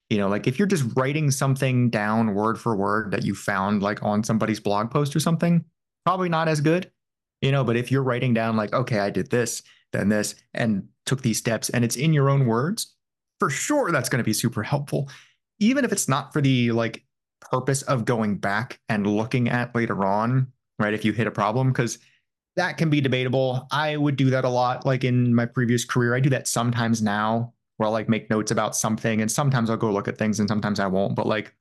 You 0.09 0.17
know, 0.17 0.27
like 0.27 0.47
if 0.47 0.57
you're 0.57 0.67
just 0.67 0.85
writing 0.95 1.29
something 1.29 1.89
down 1.89 2.33
word 2.33 2.59
for 2.59 2.75
word 2.75 3.11
that 3.11 3.23
you 3.23 3.35
found 3.35 3.83
like 3.83 4.01
on 4.01 4.23
somebody's 4.23 4.59
blog 4.59 4.89
post 4.89 5.15
or 5.15 5.19
something, 5.19 5.63
probably 6.05 6.29
not 6.29 6.47
as 6.47 6.61
good. 6.61 6.91
You 7.41 7.51
know, 7.51 7.63
but 7.63 7.77
if 7.77 7.91
you're 7.91 8.03
writing 8.03 8.33
down 8.33 8.57
like, 8.57 8.73
okay, 8.73 8.99
I 8.99 9.11
did 9.11 9.29
this, 9.29 9.61
then 9.93 10.09
this, 10.09 10.35
and 10.53 10.87
took 11.05 11.21
these 11.21 11.37
steps, 11.37 11.69
and 11.69 11.85
it's 11.85 11.95
in 11.95 12.11
your 12.11 12.29
own 12.29 12.45
words, 12.45 12.95
for 13.39 13.49
sure 13.49 13.91
that's 13.91 14.09
going 14.09 14.19
to 14.19 14.25
be 14.25 14.33
super 14.33 14.61
helpful. 14.61 15.09
Even 15.59 15.85
if 15.85 15.91
it's 15.91 16.09
not 16.09 16.33
for 16.33 16.41
the 16.41 16.71
like 16.71 17.05
purpose 17.39 17.81
of 17.83 18.05
going 18.05 18.37
back 18.37 18.79
and 18.89 19.07
looking 19.07 19.49
at 19.49 19.73
later 19.75 20.05
on, 20.05 20.47
right? 20.77 20.93
If 20.93 21.05
you 21.05 21.13
hit 21.13 21.27
a 21.27 21.31
problem, 21.31 21.69
because 21.69 21.99
that 22.55 22.77
can 22.77 22.89
be 22.89 23.01
debatable. 23.01 23.67
I 23.71 23.95
would 23.95 24.15
do 24.15 24.29
that 24.31 24.45
a 24.45 24.49
lot, 24.49 24.85
like 24.85 25.03
in 25.03 25.33
my 25.33 25.45
previous 25.45 25.85
career. 25.85 26.15
I 26.15 26.19
do 26.19 26.29
that 26.31 26.47
sometimes 26.47 27.01
now, 27.01 27.53
where 27.77 27.87
I'll 27.87 27.93
like 27.93 28.09
make 28.09 28.29
notes 28.29 28.51
about 28.51 28.75
something, 28.75 29.21
and 29.21 29.31
sometimes 29.31 29.69
I'll 29.69 29.77
go 29.77 29.91
look 29.91 30.07
at 30.07 30.17
things, 30.17 30.39
and 30.39 30.49
sometimes 30.49 30.79
I 30.79 30.87
won't. 30.87 31.15
But 31.15 31.27
like 31.27 31.53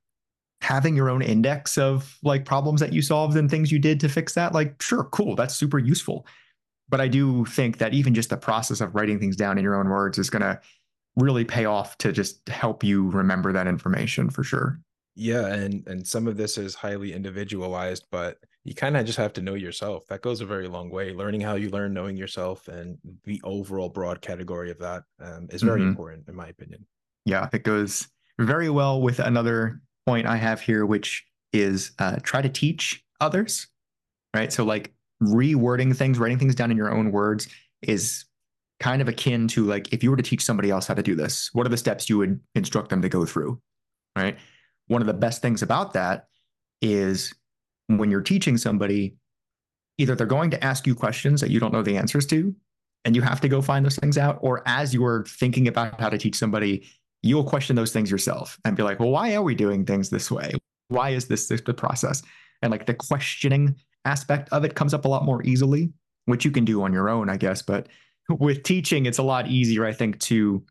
having 0.60 0.96
your 0.96 1.08
own 1.08 1.22
index 1.22 1.78
of 1.78 2.18
like 2.22 2.44
problems 2.44 2.80
that 2.80 2.92
you 2.92 3.00
solved 3.00 3.36
and 3.36 3.48
things 3.48 3.70
you 3.70 3.78
did 3.78 4.00
to 4.00 4.08
fix 4.08 4.34
that, 4.34 4.54
like 4.54 4.82
sure, 4.82 5.04
cool, 5.04 5.36
that's 5.36 5.54
super 5.54 5.78
useful. 5.78 6.26
But 6.88 7.00
I 7.00 7.08
do 7.08 7.44
think 7.44 7.78
that 7.78 7.94
even 7.94 8.14
just 8.14 8.30
the 8.30 8.36
process 8.36 8.80
of 8.80 8.94
writing 8.94 9.20
things 9.20 9.36
down 9.36 9.58
in 9.58 9.64
your 9.64 9.76
own 9.76 9.88
words 9.88 10.18
is 10.18 10.30
going 10.30 10.42
to 10.42 10.60
really 11.16 11.44
pay 11.44 11.64
off 11.64 11.98
to 11.98 12.12
just 12.12 12.48
help 12.48 12.82
you 12.82 13.10
remember 13.10 13.52
that 13.52 13.66
information 13.66 14.30
for 14.30 14.42
sure. 14.42 14.80
Yeah, 15.18 15.48
and 15.48 15.84
and 15.88 16.06
some 16.06 16.28
of 16.28 16.36
this 16.36 16.56
is 16.56 16.76
highly 16.76 17.12
individualized, 17.12 18.06
but 18.12 18.38
you 18.62 18.72
kind 18.72 18.96
of 18.96 19.04
just 19.04 19.18
have 19.18 19.32
to 19.32 19.42
know 19.42 19.54
yourself. 19.54 20.06
That 20.06 20.22
goes 20.22 20.40
a 20.40 20.46
very 20.46 20.68
long 20.68 20.90
way. 20.90 21.12
Learning 21.12 21.40
how 21.40 21.56
you 21.56 21.70
learn, 21.70 21.92
knowing 21.92 22.16
yourself, 22.16 22.68
and 22.68 22.96
the 23.24 23.40
overall 23.42 23.88
broad 23.88 24.20
category 24.20 24.70
of 24.70 24.78
that 24.78 25.02
um, 25.20 25.48
is 25.50 25.62
very 25.62 25.80
mm-hmm. 25.80 25.88
important, 25.88 26.28
in 26.28 26.36
my 26.36 26.46
opinion. 26.46 26.86
Yeah, 27.24 27.48
it 27.52 27.64
goes 27.64 28.06
very 28.38 28.70
well 28.70 29.02
with 29.02 29.18
another 29.18 29.80
point 30.06 30.28
I 30.28 30.36
have 30.36 30.60
here, 30.60 30.86
which 30.86 31.26
is 31.52 31.90
uh, 31.98 32.18
try 32.22 32.40
to 32.40 32.48
teach 32.48 33.02
others. 33.20 33.66
Right. 34.32 34.52
So, 34.52 34.64
like 34.64 34.92
rewording 35.20 35.96
things, 35.96 36.20
writing 36.20 36.38
things 36.38 36.54
down 36.54 36.70
in 36.70 36.76
your 36.76 36.94
own 36.94 37.10
words 37.10 37.48
is 37.82 38.24
kind 38.78 39.02
of 39.02 39.08
akin 39.08 39.48
to 39.48 39.64
like 39.64 39.92
if 39.92 40.04
you 40.04 40.12
were 40.12 40.16
to 40.16 40.22
teach 40.22 40.44
somebody 40.44 40.70
else 40.70 40.86
how 40.86 40.94
to 40.94 41.02
do 41.02 41.16
this, 41.16 41.50
what 41.54 41.66
are 41.66 41.70
the 41.70 41.76
steps 41.76 42.08
you 42.08 42.18
would 42.18 42.38
instruct 42.54 42.90
them 42.90 43.02
to 43.02 43.08
go 43.08 43.26
through? 43.26 43.60
Right. 44.14 44.38
One 44.88 45.00
of 45.00 45.06
the 45.06 45.14
best 45.14 45.40
things 45.40 45.62
about 45.62 45.92
that 45.94 46.26
is 46.82 47.32
when 47.86 48.10
you're 48.10 48.20
teaching 48.20 48.56
somebody, 48.56 49.16
either 49.96 50.14
they're 50.14 50.26
going 50.26 50.50
to 50.50 50.62
ask 50.64 50.86
you 50.86 50.94
questions 50.94 51.40
that 51.40 51.50
you 51.50 51.60
don't 51.60 51.72
know 51.72 51.82
the 51.82 51.96
answers 51.96 52.26
to, 52.26 52.54
and 53.04 53.16
you 53.16 53.22
have 53.22 53.40
to 53.40 53.48
go 53.48 53.62
find 53.62 53.84
those 53.84 53.96
things 53.96 54.18
out, 54.18 54.38
or 54.42 54.62
as 54.66 54.92
you're 54.92 55.24
thinking 55.24 55.68
about 55.68 56.00
how 56.00 56.08
to 56.08 56.18
teach 56.18 56.36
somebody, 56.36 56.86
you'll 57.22 57.44
question 57.44 57.76
those 57.76 57.92
things 57.92 58.10
yourself 58.10 58.58
and 58.64 58.76
be 58.76 58.82
like, 58.82 59.00
well, 59.00 59.10
why 59.10 59.34
are 59.34 59.42
we 59.42 59.54
doing 59.54 59.84
things 59.84 60.10
this 60.10 60.30
way? 60.30 60.52
Why 60.88 61.10
is 61.10 61.26
this, 61.26 61.48
this 61.48 61.60
the 61.60 61.74
process? 61.74 62.22
And 62.62 62.70
like 62.70 62.86
the 62.86 62.94
questioning 62.94 63.76
aspect 64.04 64.48
of 64.52 64.64
it 64.64 64.74
comes 64.74 64.94
up 64.94 65.04
a 65.04 65.08
lot 65.08 65.24
more 65.24 65.42
easily, 65.44 65.90
which 66.26 66.44
you 66.44 66.50
can 66.50 66.64
do 66.64 66.82
on 66.82 66.92
your 66.92 67.08
own, 67.08 67.28
I 67.28 67.36
guess. 67.36 67.62
But 67.62 67.88
with 68.28 68.62
teaching, 68.62 69.06
it's 69.06 69.18
a 69.18 69.22
lot 69.22 69.48
easier, 69.48 69.84
I 69.84 69.92
think, 69.92 70.18
to 70.20 70.64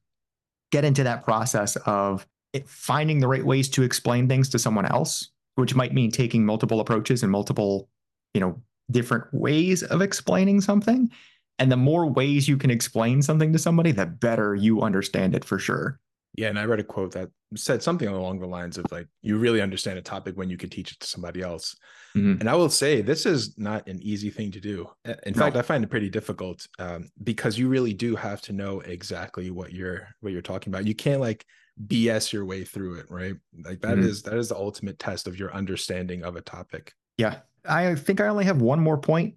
get 0.71 0.85
into 0.85 1.03
that 1.03 1.23
process 1.23 1.75
of 1.85 2.27
finding 2.65 3.19
the 3.19 3.27
right 3.27 3.45
ways 3.45 3.69
to 3.69 3.83
explain 3.83 4.27
things 4.27 4.49
to 4.49 4.59
someone 4.59 4.85
else 4.85 5.29
which 5.57 5.73
might 5.73 5.93
mean 5.93 6.11
taking 6.11 6.45
multiple 6.45 6.79
approaches 6.79 7.23
and 7.23 7.31
multiple, 7.31 7.89
you 8.33 8.39
know, 8.39 8.61
different 8.91 9.25
ways 9.33 9.81
of 9.81 10.01
explaining 10.01 10.61
something. 10.61 11.09
And 11.57 11.71
the 11.71 11.77
more 11.77 12.05
ways 12.05 12.47
you 12.47 12.57
can 12.57 12.69
explain 12.69 13.23
something 13.23 13.51
to 13.51 13.59
somebody, 13.59 13.91
the 13.91 14.05
better 14.05 14.53
you 14.53 14.83
understand 14.83 15.35
it 15.35 15.43
for 15.43 15.57
sure. 15.57 15.99
Yeah, 16.35 16.49
and 16.49 16.59
I 16.59 16.65
read 16.65 16.79
a 16.79 16.83
quote 16.83 17.13
that 17.13 17.29
said 17.55 17.81
something 17.81 18.07
along 18.07 18.39
the 18.39 18.45
lines 18.45 18.77
of 18.77 18.85
like, 18.91 19.07
you 19.23 19.39
really 19.39 19.59
understand 19.59 19.97
a 19.97 20.03
topic 20.03 20.37
when 20.37 20.51
you 20.51 20.57
can 20.57 20.69
teach 20.69 20.91
it 20.91 20.99
to 20.99 21.07
somebody 21.07 21.41
else. 21.41 21.75
Mm-hmm. 22.15 22.41
And 22.41 22.47
I 22.47 22.53
will 22.53 22.69
say, 22.69 23.01
this 23.01 23.25
is 23.25 23.57
not 23.57 23.87
an 23.87 23.99
easy 24.03 24.29
thing 24.29 24.51
to 24.51 24.59
do. 24.59 24.87
In 25.05 25.33
no. 25.33 25.39
fact, 25.39 25.55
I 25.55 25.63
find 25.63 25.83
it 25.83 25.89
pretty 25.89 26.11
difficult 26.11 26.67
um, 26.77 27.09
because 27.23 27.57
you 27.57 27.67
really 27.67 27.93
do 27.93 28.15
have 28.15 28.41
to 28.43 28.53
know 28.53 28.81
exactly 28.81 29.49
what 29.49 29.73
you're 29.73 30.07
what 30.19 30.31
you're 30.31 30.43
talking 30.43 30.71
about. 30.71 30.85
You 30.85 30.93
can't 30.93 31.21
like 31.21 31.47
BS 31.85 32.33
your 32.33 32.45
way 32.45 32.63
through 32.63 32.95
it, 32.95 33.05
right? 33.09 33.35
Like 33.63 33.81
that 33.81 33.97
mm-hmm. 33.97 34.07
is 34.07 34.23
that 34.23 34.33
is 34.33 34.49
the 34.49 34.55
ultimate 34.55 34.99
test 34.99 35.27
of 35.27 35.37
your 35.37 35.53
understanding 35.53 36.23
of 36.23 36.35
a 36.35 36.41
topic. 36.41 36.93
Yeah. 37.17 37.37
I 37.67 37.95
think 37.95 38.21
I 38.21 38.27
only 38.27 38.45
have 38.45 38.61
one 38.61 38.79
more 38.79 38.97
point 38.97 39.35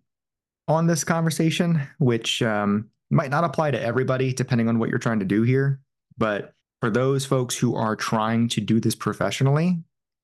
on 0.68 0.86
this 0.86 1.04
conversation, 1.04 1.82
which 1.98 2.42
um, 2.42 2.88
might 3.10 3.30
not 3.30 3.44
apply 3.44 3.72
to 3.72 3.80
everybody 3.80 4.32
depending 4.32 4.68
on 4.68 4.78
what 4.78 4.88
you're 4.88 4.98
trying 4.98 5.18
to 5.18 5.24
do 5.24 5.42
here. 5.42 5.80
But 6.16 6.54
for 6.80 6.90
those 6.90 7.26
folks 7.26 7.56
who 7.56 7.74
are 7.74 7.96
trying 7.96 8.48
to 8.48 8.60
do 8.60 8.80
this 8.80 8.94
professionally, 8.94 9.82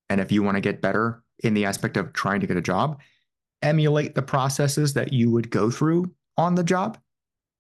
and 0.09 0.21
if 0.21 0.31
you 0.31 0.43
want 0.43 0.57
to 0.57 0.61
get 0.61 0.81
better 0.81 1.23
in 1.43 1.55
the 1.55 1.65
aspect 1.65 1.97
of 1.97 2.13
trying 2.13 2.41
to 2.41 2.47
get 2.47 2.57
a 2.57 2.63
job, 2.63 3.01
emulate 3.63 4.15
the 4.15 4.23
processes 4.23 4.95
that 4.95 5.13
you 5.13 5.31
would 5.31 5.51
go 5.51 5.71
through 5.71 6.11
on 6.37 6.55
the 6.55 6.65
job, 6.65 6.99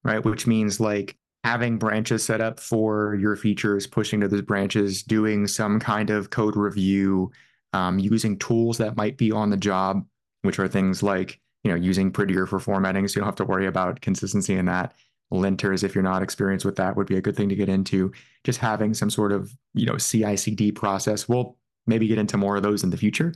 right? 0.04 0.24
Which 0.24 0.46
means 0.46 0.78
like 0.78 1.16
having 1.46 1.78
branches 1.78 2.24
set 2.24 2.40
up 2.40 2.58
for 2.58 3.14
your 3.14 3.36
features, 3.36 3.86
pushing 3.86 4.20
to 4.20 4.26
those 4.26 4.42
branches, 4.42 5.04
doing 5.04 5.46
some 5.46 5.78
kind 5.78 6.10
of 6.10 6.30
code 6.30 6.56
review, 6.56 7.30
um, 7.72 8.00
using 8.00 8.36
tools 8.36 8.78
that 8.78 8.96
might 8.96 9.16
be 9.16 9.30
on 9.30 9.50
the 9.50 9.56
job, 9.56 10.04
which 10.42 10.58
are 10.58 10.66
things 10.66 11.04
like 11.04 11.38
you 11.62 11.70
know 11.70 11.76
using 11.76 12.10
Prettier 12.10 12.46
for 12.46 12.58
formatting, 12.58 13.06
so 13.06 13.12
you 13.12 13.20
don't 13.20 13.28
have 13.28 13.36
to 13.36 13.44
worry 13.44 13.68
about 13.68 14.00
consistency 14.00 14.56
in 14.56 14.64
that. 14.64 14.92
Linters, 15.32 15.84
if 15.84 15.94
you're 15.94 16.02
not 16.02 16.20
experienced 16.20 16.64
with 16.64 16.74
that, 16.76 16.96
would 16.96 17.06
be 17.06 17.16
a 17.16 17.20
good 17.20 17.36
thing 17.36 17.48
to 17.48 17.54
get 17.54 17.68
into. 17.68 18.10
Just 18.42 18.58
having 18.58 18.92
some 18.92 19.08
sort 19.08 19.30
of 19.30 19.56
you 19.72 19.86
know 19.86 19.98
CI/CD 19.98 20.72
process. 20.72 21.28
We'll 21.28 21.56
maybe 21.86 22.08
get 22.08 22.18
into 22.18 22.36
more 22.36 22.56
of 22.56 22.64
those 22.64 22.82
in 22.82 22.90
the 22.90 22.96
future, 22.96 23.32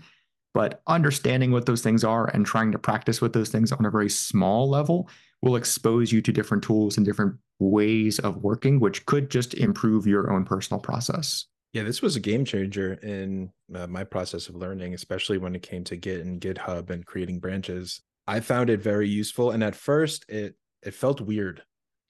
but 0.52 0.82
understanding 0.88 1.52
what 1.52 1.66
those 1.66 1.80
things 1.80 2.02
are 2.02 2.26
and 2.34 2.44
trying 2.44 2.72
to 2.72 2.78
practice 2.78 3.20
with 3.20 3.34
those 3.34 3.50
things 3.50 3.70
on 3.70 3.86
a 3.86 3.90
very 3.90 4.10
small 4.10 4.68
level 4.68 5.08
will 5.42 5.54
expose 5.54 6.10
you 6.10 6.20
to 6.22 6.32
different 6.32 6.64
tools 6.64 6.96
and 6.96 7.06
different 7.06 7.36
ways 7.60 8.18
of 8.18 8.38
working, 8.38 8.80
which 8.80 9.06
could 9.06 9.30
just 9.30 9.54
improve 9.54 10.06
your 10.06 10.32
own 10.32 10.44
personal 10.44 10.80
process. 10.80 11.46
Yeah, 11.72 11.84
this 11.84 12.02
was 12.02 12.16
a 12.16 12.20
game 12.20 12.44
changer 12.44 12.94
in 12.94 13.52
uh, 13.74 13.86
my 13.86 14.02
process 14.02 14.48
of 14.48 14.56
learning, 14.56 14.94
especially 14.94 15.38
when 15.38 15.54
it 15.54 15.62
came 15.62 15.84
to 15.84 15.96
Git 15.96 16.22
and 16.22 16.40
GitHub 16.40 16.90
and 16.90 17.06
creating 17.06 17.38
branches. 17.38 18.00
I 18.26 18.40
found 18.40 18.70
it 18.70 18.82
very 18.82 19.08
useful, 19.08 19.52
and 19.52 19.62
at 19.62 19.76
first, 19.76 20.24
it 20.28 20.56
it 20.82 20.94
felt 20.94 21.20
weird 21.20 21.62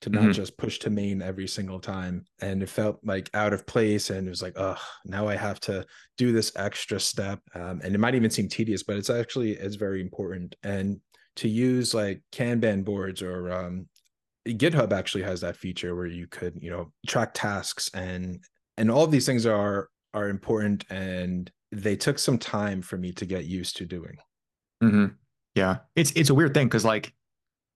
to 0.03 0.09
not 0.09 0.23
mm-hmm. 0.23 0.33
just 0.33 0.57
push 0.57 0.79
to 0.79 0.89
main 0.89 1.21
every 1.21 1.47
single 1.47 1.79
time, 1.79 2.25
and 2.41 2.63
it 2.63 2.71
felt 2.71 3.01
like 3.05 3.29
out 3.35 3.53
of 3.53 3.67
place, 3.67 4.09
and 4.09 4.27
it 4.27 4.31
was 4.31 4.41
like, 4.41 4.55
oh, 4.57 4.79
now 5.05 5.29
I 5.29 5.37
have 5.37 5.61
to 5.61 5.85
do 6.17 6.33
this 6.33 6.53
extra 6.57 6.99
step, 6.99 7.41
um, 7.55 7.83
and 7.85 7.95
it 7.95 7.99
might 7.99 8.15
even 8.15 8.31
seem 8.31 8.49
tedious, 8.49 8.83
but 8.83 8.97
it's 8.97 9.11
actually 9.11 9.53
it's 9.53 9.77
very 9.77 10.01
important. 10.01 10.57
And 10.63 11.01
to 11.37 11.49
use 11.49 11.93
like 11.93 12.23
Kanban 12.33 12.85
boards 12.85 13.21
or 13.23 13.53
um, 13.53 13.89
GitHub 14.47 14.93
actually 14.93 15.23
has 15.25 15.41
that 15.43 15.57
feature 15.57 15.95
where 15.95 16.07
you 16.07 16.27
could, 16.27 16.59
you 16.63 16.71
know, 16.71 16.93
track 17.07 17.33
tasks 17.35 17.91
and 17.95 18.41
and 18.77 18.91
all 18.91 19.07
these 19.07 19.27
things 19.27 19.47
are 19.47 19.89
are 20.15 20.29
important 20.29 20.85
and 20.91 21.51
they 21.73 21.97
took 21.97 22.19
some 22.19 22.39
time 22.39 22.83
for 22.83 22.97
me 22.97 23.13
to 23.13 23.27
get 23.27 23.45
used 23.45 23.77
to 23.77 23.87
doing. 23.87 24.17
Mm-hmm. 24.83 25.07
Yeah, 25.55 25.79
it's 25.97 26.13
it's 26.13 26.31
a 26.31 26.35
weird 26.35 26.55
thing 26.55 26.67
because 26.67 26.85
like 26.85 27.13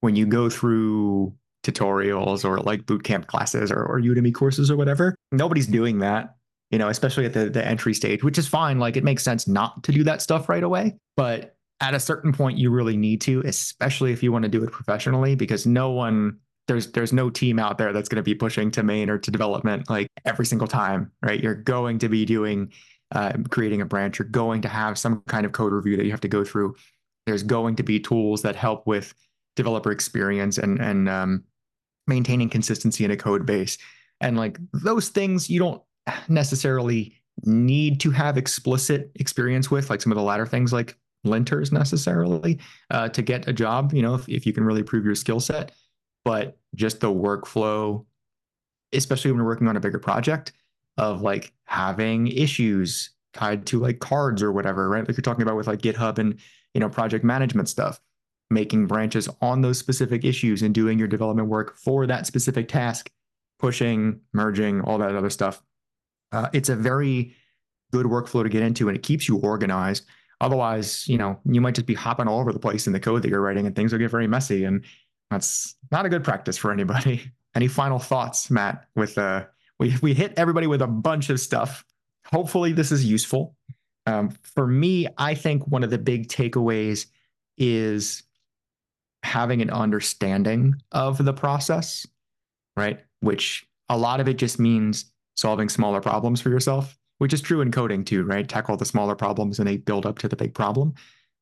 when 0.00 0.16
you 0.16 0.26
go 0.26 0.48
through 0.48 1.34
tutorials 1.64 2.44
or 2.44 2.58
like 2.60 2.82
bootcamp 2.82 3.26
classes 3.26 3.70
or, 3.70 3.82
or 3.84 4.00
Udemy 4.00 4.34
courses 4.34 4.70
or 4.70 4.76
whatever, 4.76 5.14
nobody's 5.32 5.66
doing 5.66 5.98
that. 5.98 6.36
You 6.70 6.78
know, 6.78 6.88
especially 6.88 7.26
at 7.26 7.34
the 7.34 7.50
the 7.50 7.64
entry 7.64 7.94
stage, 7.94 8.24
which 8.24 8.38
is 8.38 8.48
fine. 8.48 8.78
Like 8.78 8.96
it 8.96 9.04
makes 9.04 9.22
sense 9.22 9.46
not 9.46 9.82
to 9.84 9.92
do 9.92 10.02
that 10.04 10.22
stuff 10.22 10.48
right 10.48 10.62
away, 10.62 10.96
but 11.16 11.56
at 11.80 11.94
a 11.94 12.00
certain 12.00 12.32
point, 12.32 12.56
you 12.56 12.70
really 12.70 12.96
need 12.96 13.20
to, 13.22 13.42
especially 13.44 14.12
if 14.12 14.22
you 14.22 14.32
want 14.32 14.44
to 14.44 14.48
do 14.48 14.62
it 14.64 14.72
professionally, 14.72 15.34
because 15.34 15.66
no 15.66 15.90
one 15.90 16.38
there's 16.66 16.92
there's 16.92 17.12
no 17.12 17.30
team 17.30 17.58
out 17.58 17.78
there 17.78 17.92
that's 17.92 18.08
going 18.08 18.16
to 18.16 18.22
be 18.22 18.34
pushing 18.34 18.70
to 18.72 18.82
main 18.82 19.10
or 19.10 19.18
to 19.18 19.30
development 19.30 19.88
like 19.90 20.08
every 20.24 20.46
single 20.46 20.68
time, 20.68 21.12
right? 21.22 21.42
You're 21.42 21.54
going 21.54 21.98
to 21.98 22.08
be 22.08 22.24
doing 22.24 22.72
uh, 23.14 23.32
creating 23.50 23.80
a 23.80 23.86
branch. 23.86 24.18
You're 24.18 24.28
going 24.28 24.62
to 24.62 24.68
have 24.68 24.98
some 24.98 25.22
kind 25.26 25.44
of 25.44 25.52
code 25.52 25.72
review 25.72 25.96
that 25.96 26.04
you 26.04 26.10
have 26.10 26.22
to 26.22 26.28
go 26.28 26.44
through. 26.44 26.74
There's 27.26 27.42
going 27.42 27.76
to 27.76 27.82
be 27.82 28.00
tools 28.00 28.42
that 28.42 28.56
help 28.56 28.86
with 28.86 29.14
developer 29.56 29.92
experience 29.92 30.58
and 30.58 30.80
and 30.80 31.08
um, 31.08 31.44
maintaining 32.06 32.48
consistency 32.48 33.04
in 33.04 33.10
a 33.10 33.16
code 33.16 33.44
base. 33.44 33.76
And 34.20 34.36
like 34.36 34.58
those 34.72 35.08
things, 35.08 35.50
you 35.50 35.58
don't 35.58 35.82
necessarily 36.28 37.14
need 37.42 38.00
to 38.00 38.10
have 38.10 38.38
explicit 38.38 39.10
experience 39.16 39.70
with, 39.70 39.90
like 39.90 40.00
some 40.00 40.12
of 40.12 40.16
the 40.16 40.22
latter 40.22 40.46
things, 40.46 40.72
like 40.72 40.96
linters 41.26 41.72
necessarily, 41.72 42.58
uh, 42.90 43.08
to 43.08 43.22
get 43.22 43.48
a 43.48 43.52
job. 43.52 43.92
You 43.92 44.02
know, 44.02 44.14
if, 44.14 44.28
if 44.28 44.46
you 44.46 44.52
can 44.52 44.64
really 44.64 44.82
prove 44.82 45.04
your 45.04 45.14
skill 45.14 45.40
set 45.40 45.72
but 46.24 46.58
just 46.74 47.00
the 47.00 47.12
workflow, 47.12 48.04
especially 48.92 49.30
when 49.30 49.40
we're 49.40 49.46
working 49.46 49.68
on 49.68 49.76
a 49.76 49.80
bigger 49.80 49.98
project 49.98 50.52
of 50.96 51.22
like 51.22 51.52
having 51.64 52.28
issues 52.28 53.10
tied 53.32 53.66
to 53.66 53.80
like 53.80 53.98
cards 53.98 54.42
or 54.42 54.52
whatever, 54.52 54.88
right? 54.88 55.06
Like 55.06 55.16
you're 55.16 55.22
talking 55.22 55.42
about 55.42 55.56
with 55.56 55.66
like 55.66 55.80
GitHub 55.80 56.18
and, 56.18 56.38
you 56.72 56.80
know, 56.80 56.88
project 56.88 57.24
management 57.24 57.68
stuff, 57.68 58.00
making 58.50 58.86
branches 58.86 59.28
on 59.40 59.60
those 59.60 59.78
specific 59.78 60.24
issues 60.24 60.62
and 60.62 60.74
doing 60.74 60.98
your 60.98 61.08
development 61.08 61.48
work 61.48 61.76
for 61.76 62.06
that 62.06 62.26
specific 62.26 62.68
task, 62.68 63.10
pushing, 63.58 64.20
merging, 64.32 64.80
all 64.82 64.98
that 64.98 65.14
other 65.14 65.30
stuff. 65.30 65.62
Uh, 66.32 66.48
it's 66.52 66.68
a 66.68 66.76
very 66.76 67.34
good 67.92 68.06
workflow 68.06 68.42
to 68.42 68.48
get 68.48 68.62
into 68.62 68.88
and 68.88 68.96
it 68.96 69.02
keeps 69.02 69.28
you 69.28 69.38
organized. 69.38 70.04
Otherwise, 70.40 71.06
you 71.08 71.16
know, 71.16 71.38
you 71.44 71.60
might 71.60 71.74
just 71.74 71.86
be 71.86 71.94
hopping 71.94 72.28
all 72.28 72.40
over 72.40 72.52
the 72.52 72.58
place 72.58 72.86
in 72.86 72.92
the 72.92 73.00
code 73.00 73.22
that 73.22 73.28
you're 73.28 73.40
writing 73.40 73.66
and 73.66 73.74
things 73.74 73.92
will 73.92 73.98
get 73.98 74.10
very 74.10 74.26
messy. 74.26 74.64
And 74.64 74.84
that's 75.30 75.76
not 75.90 76.06
a 76.06 76.08
good 76.08 76.24
practice 76.24 76.56
for 76.56 76.72
anybody. 76.72 77.30
Any 77.54 77.68
final 77.68 77.98
thoughts, 77.98 78.50
Matt? 78.50 78.86
With 78.96 79.16
uh 79.16 79.44
we 79.78 79.94
we 80.02 80.14
hit 80.14 80.34
everybody 80.36 80.66
with 80.66 80.82
a 80.82 80.86
bunch 80.86 81.30
of 81.30 81.40
stuff. 81.40 81.84
Hopefully 82.32 82.72
this 82.72 82.90
is 82.90 83.04
useful. 83.04 83.56
Um, 84.06 84.30
for 84.42 84.66
me, 84.66 85.08
I 85.18 85.34
think 85.34 85.66
one 85.66 85.82
of 85.82 85.90
the 85.90 85.98
big 85.98 86.28
takeaways 86.28 87.06
is 87.56 88.22
having 89.22 89.62
an 89.62 89.70
understanding 89.70 90.74
of 90.92 91.24
the 91.24 91.32
process, 91.32 92.06
right? 92.76 93.00
Which 93.20 93.66
a 93.88 93.96
lot 93.96 94.20
of 94.20 94.28
it 94.28 94.34
just 94.34 94.58
means 94.58 95.06
solving 95.36 95.68
smaller 95.68 96.00
problems 96.00 96.40
for 96.40 96.50
yourself, 96.50 96.96
which 97.18 97.32
is 97.32 97.40
true 97.40 97.60
in 97.60 97.72
coding 97.72 98.04
too, 98.04 98.24
right? 98.24 98.48
Tackle 98.48 98.76
the 98.76 98.84
smaller 98.84 99.14
problems 99.14 99.58
and 99.58 99.66
they 99.66 99.78
build 99.78 100.06
up 100.06 100.18
to 100.18 100.28
the 100.28 100.36
big 100.36 100.54
problem. 100.54 100.94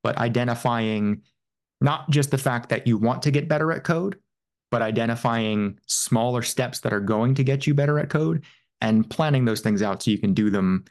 But 0.03 0.17
identifying 0.19 1.23
not 1.83 2.09
just 2.11 2.31
the 2.31 2.39
fact 2.39 2.69
that 2.69 2.87
you 2.87 2.97
want 2.97 3.23
to 3.23 3.31
get 3.31 3.49
better 3.49 3.73
at 3.73 3.85
code, 3.85 4.19
but 4.71 4.83
identifying 4.83 5.79
smaller 5.87 6.43
steps 6.43 6.81
that 6.81 6.93
are 6.93 7.01
going 7.01 7.35
to 7.35 7.45
get 7.45 7.67
you 7.67 7.75
better 7.75 7.99
at 7.99 8.09
code 8.09 8.45
and 8.81 9.09
planning 9.09 9.45
those 9.45 9.61
things 9.61 9.83
out 9.83 10.03
so 10.03 10.11
you 10.11 10.19
can 10.19 10.35
do 10.35 10.51
them 10.51 10.85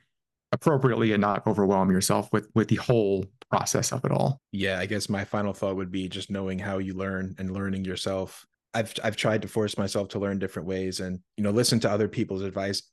appropriately 0.52 1.14
and 1.14 1.22
not 1.22 1.46
overwhelm 1.48 1.90
yourself 1.92 2.32
with 2.32 2.50
with 2.54 2.68
the 2.68 2.76
whole 2.76 3.26
process 3.50 3.92
of 3.92 4.06
it 4.06 4.12
all. 4.12 4.40
Yeah, 4.52 4.80
I 4.80 4.86
guess 4.86 5.10
my 5.10 5.26
final 5.26 5.54
thought 5.54 5.76
would 5.76 5.92
be 5.92 6.08
just 6.08 6.30
knowing 6.30 6.60
how 6.60 6.78
you 6.78 6.94
learn 6.94 7.36
and 7.38 7.52
learning 7.52 7.86
yourself. 7.86 8.46
I've 8.74 8.94
I've 9.04 9.18
tried 9.18 9.42
to 9.42 9.48
force 9.48 9.78
myself 9.78 10.10
to 10.10 10.20
learn 10.20 10.40
different 10.40 10.68
ways 10.68 11.00
and 11.00 11.20
you 11.38 11.44
know 11.44 11.52
listen 11.52 11.80
to 11.82 11.92
other 11.92 12.08
people's 12.08 12.44
advice 12.44 12.84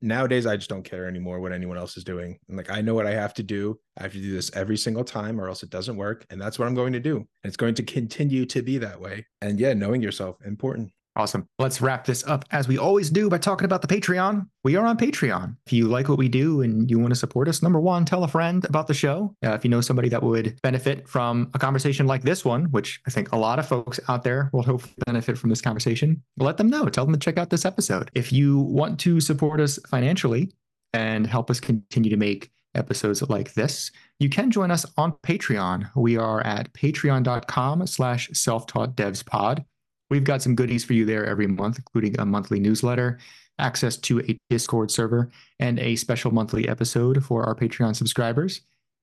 nowadays 0.00 0.46
I 0.46 0.56
just 0.56 0.70
don't 0.70 0.84
care 0.84 1.06
anymore 1.06 1.40
what 1.40 1.52
anyone 1.52 1.78
else 1.78 1.96
is 1.96 2.04
doing. 2.04 2.38
I'm 2.48 2.56
like, 2.56 2.70
I 2.70 2.80
know 2.80 2.94
what 2.94 3.06
I 3.06 3.12
have 3.12 3.34
to 3.34 3.42
do. 3.42 3.78
I 3.98 4.04
have 4.04 4.12
to 4.12 4.20
do 4.20 4.32
this 4.32 4.50
every 4.54 4.76
single 4.76 5.04
time 5.04 5.40
or 5.40 5.48
else 5.48 5.62
it 5.62 5.70
doesn't 5.70 5.96
work. 5.96 6.26
And 6.30 6.40
that's 6.40 6.58
what 6.58 6.68
I'm 6.68 6.74
going 6.74 6.92
to 6.92 7.00
do. 7.00 7.16
And 7.16 7.26
it's 7.44 7.56
going 7.56 7.74
to 7.74 7.82
continue 7.82 8.46
to 8.46 8.62
be 8.62 8.78
that 8.78 9.00
way. 9.00 9.26
And 9.40 9.58
yeah, 9.58 9.74
knowing 9.74 10.02
yourself, 10.02 10.36
important. 10.44 10.92
Awesome. 11.18 11.48
Let's 11.58 11.80
wrap 11.80 12.04
this 12.04 12.24
up 12.28 12.44
as 12.52 12.68
we 12.68 12.78
always 12.78 13.10
do 13.10 13.28
by 13.28 13.38
talking 13.38 13.64
about 13.64 13.82
the 13.82 13.88
Patreon. 13.88 14.46
We 14.62 14.76
are 14.76 14.86
on 14.86 14.96
Patreon. 14.96 15.56
If 15.66 15.72
you 15.72 15.88
like 15.88 16.08
what 16.08 16.16
we 16.16 16.28
do 16.28 16.62
and 16.62 16.88
you 16.88 17.00
want 17.00 17.10
to 17.10 17.18
support 17.18 17.48
us, 17.48 17.60
number 17.60 17.80
one, 17.80 18.04
tell 18.04 18.22
a 18.22 18.28
friend 18.28 18.64
about 18.66 18.86
the 18.86 18.94
show. 18.94 19.34
Uh, 19.44 19.50
if 19.50 19.64
you 19.64 19.70
know 19.70 19.80
somebody 19.80 20.08
that 20.10 20.22
would 20.22 20.56
benefit 20.62 21.08
from 21.08 21.50
a 21.54 21.58
conversation 21.58 22.06
like 22.06 22.22
this 22.22 22.44
one, 22.44 22.66
which 22.66 23.00
I 23.04 23.10
think 23.10 23.32
a 23.32 23.36
lot 23.36 23.58
of 23.58 23.66
folks 23.66 23.98
out 24.08 24.22
there 24.22 24.48
will 24.52 24.62
hopefully 24.62 24.94
benefit 25.06 25.36
from 25.36 25.50
this 25.50 25.60
conversation, 25.60 26.22
let 26.36 26.56
them 26.56 26.70
know. 26.70 26.86
Tell 26.86 27.04
them 27.04 27.14
to 27.14 27.18
check 27.18 27.36
out 27.36 27.50
this 27.50 27.64
episode. 27.64 28.12
If 28.14 28.32
you 28.32 28.60
want 28.60 29.00
to 29.00 29.20
support 29.20 29.60
us 29.60 29.76
financially 29.88 30.52
and 30.92 31.26
help 31.26 31.50
us 31.50 31.58
continue 31.58 32.10
to 32.10 32.16
make 32.16 32.52
episodes 32.76 33.28
like 33.28 33.54
this, 33.54 33.90
you 34.20 34.28
can 34.28 34.52
join 34.52 34.70
us 34.70 34.86
on 34.96 35.14
Patreon. 35.24 35.90
We 35.96 36.16
are 36.16 36.46
at 36.46 36.72
patreon.com 36.74 37.88
slash 37.88 38.30
self-taught 38.32 38.94
devs 38.94 39.26
pod. 39.26 39.64
We've 40.10 40.24
got 40.24 40.42
some 40.42 40.54
goodies 40.54 40.84
for 40.84 40.94
you 40.94 41.04
there 41.04 41.26
every 41.26 41.46
month, 41.46 41.78
including 41.78 42.18
a 42.18 42.24
monthly 42.24 42.60
newsletter, 42.60 43.18
access 43.58 43.96
to 43.96 44.20
a 44.20 44.38
Discord 44.50 44.90
server, 44.90 45.30
and 45.58 45.78
a 45.78 45.96
special 45.96 46.30
monthly 46.30 46.68
episode 46.68 47.24
for 47.24 47.44
our 47.44 47.54
Patreon 47.54 47.94
subscribers. 47.94 48.62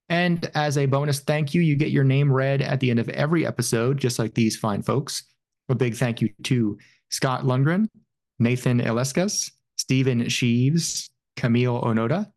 And 0.10 0.50
as 0.56 0.78
a 0.78 0.86
bonus 0.86 1.20
thank 1.20 1.54
you, 1.54 1.62
you 1.62 1.76
get 1.76 1.92
your 1.92 2.04
name 2.04 2.32
read 2.32 2.62
at 2.62 2.80
the 2.80 2.90
end 2.90 3.00
of 3.00 3.10
every 3.10 3.46
episode, 3.46 3.98
just 3.98 4.20
like 4.20 4.34
these 4.34 4.56
fine 4.56 4.82
folks. 4.82 5.24
A 5.70 5.76
big 5.76 5.96
thank 5.96 6.22
you 6.22 6.30
to 6.44 6.78
Scott 7.10 7.44
Lundgren, 7.44 7.90
Nathan 8.40 8.80
Elescas, 8.82 9.52
Stephen 9.78 10.30
Sheaves, 10.30 11.10
Camille 11.36 11.82
Onoda, 11.82 12.32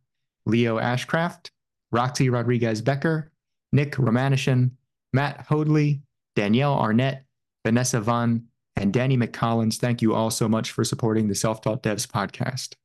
Leo 0.47 0.79
Ashcraft, 0.79 1.51
Roxy 1.93 2.31
Rodriguez 2.31 2.81
Becker, 2.81 3.31
Nick 3.73 3.93
Romanishin, 3.93 4.71
Matt 5.13 5.45
Hoadley, 5.47 6.01
Danielle 6.37 6.75
Arnett, 6.75 7.25
Vanessa 7.67 8.01
Vaughn, 8.01 8.45
and 8.79 8.93
Danny 8.93 9.17
McCollins, 9.17 9.77
thank 9.77 10.01
you 10.01 10.15
all 10.15 10.31
so 10.31 10.49
much 10.49 10.71
for 10.71 10.85
supporting 10.85 11.29
the 11.29 11.35
Self 11.35 11.61
Taught 11.61 11.83
Devs 11.83 12.07
podcast. 12.07 12.79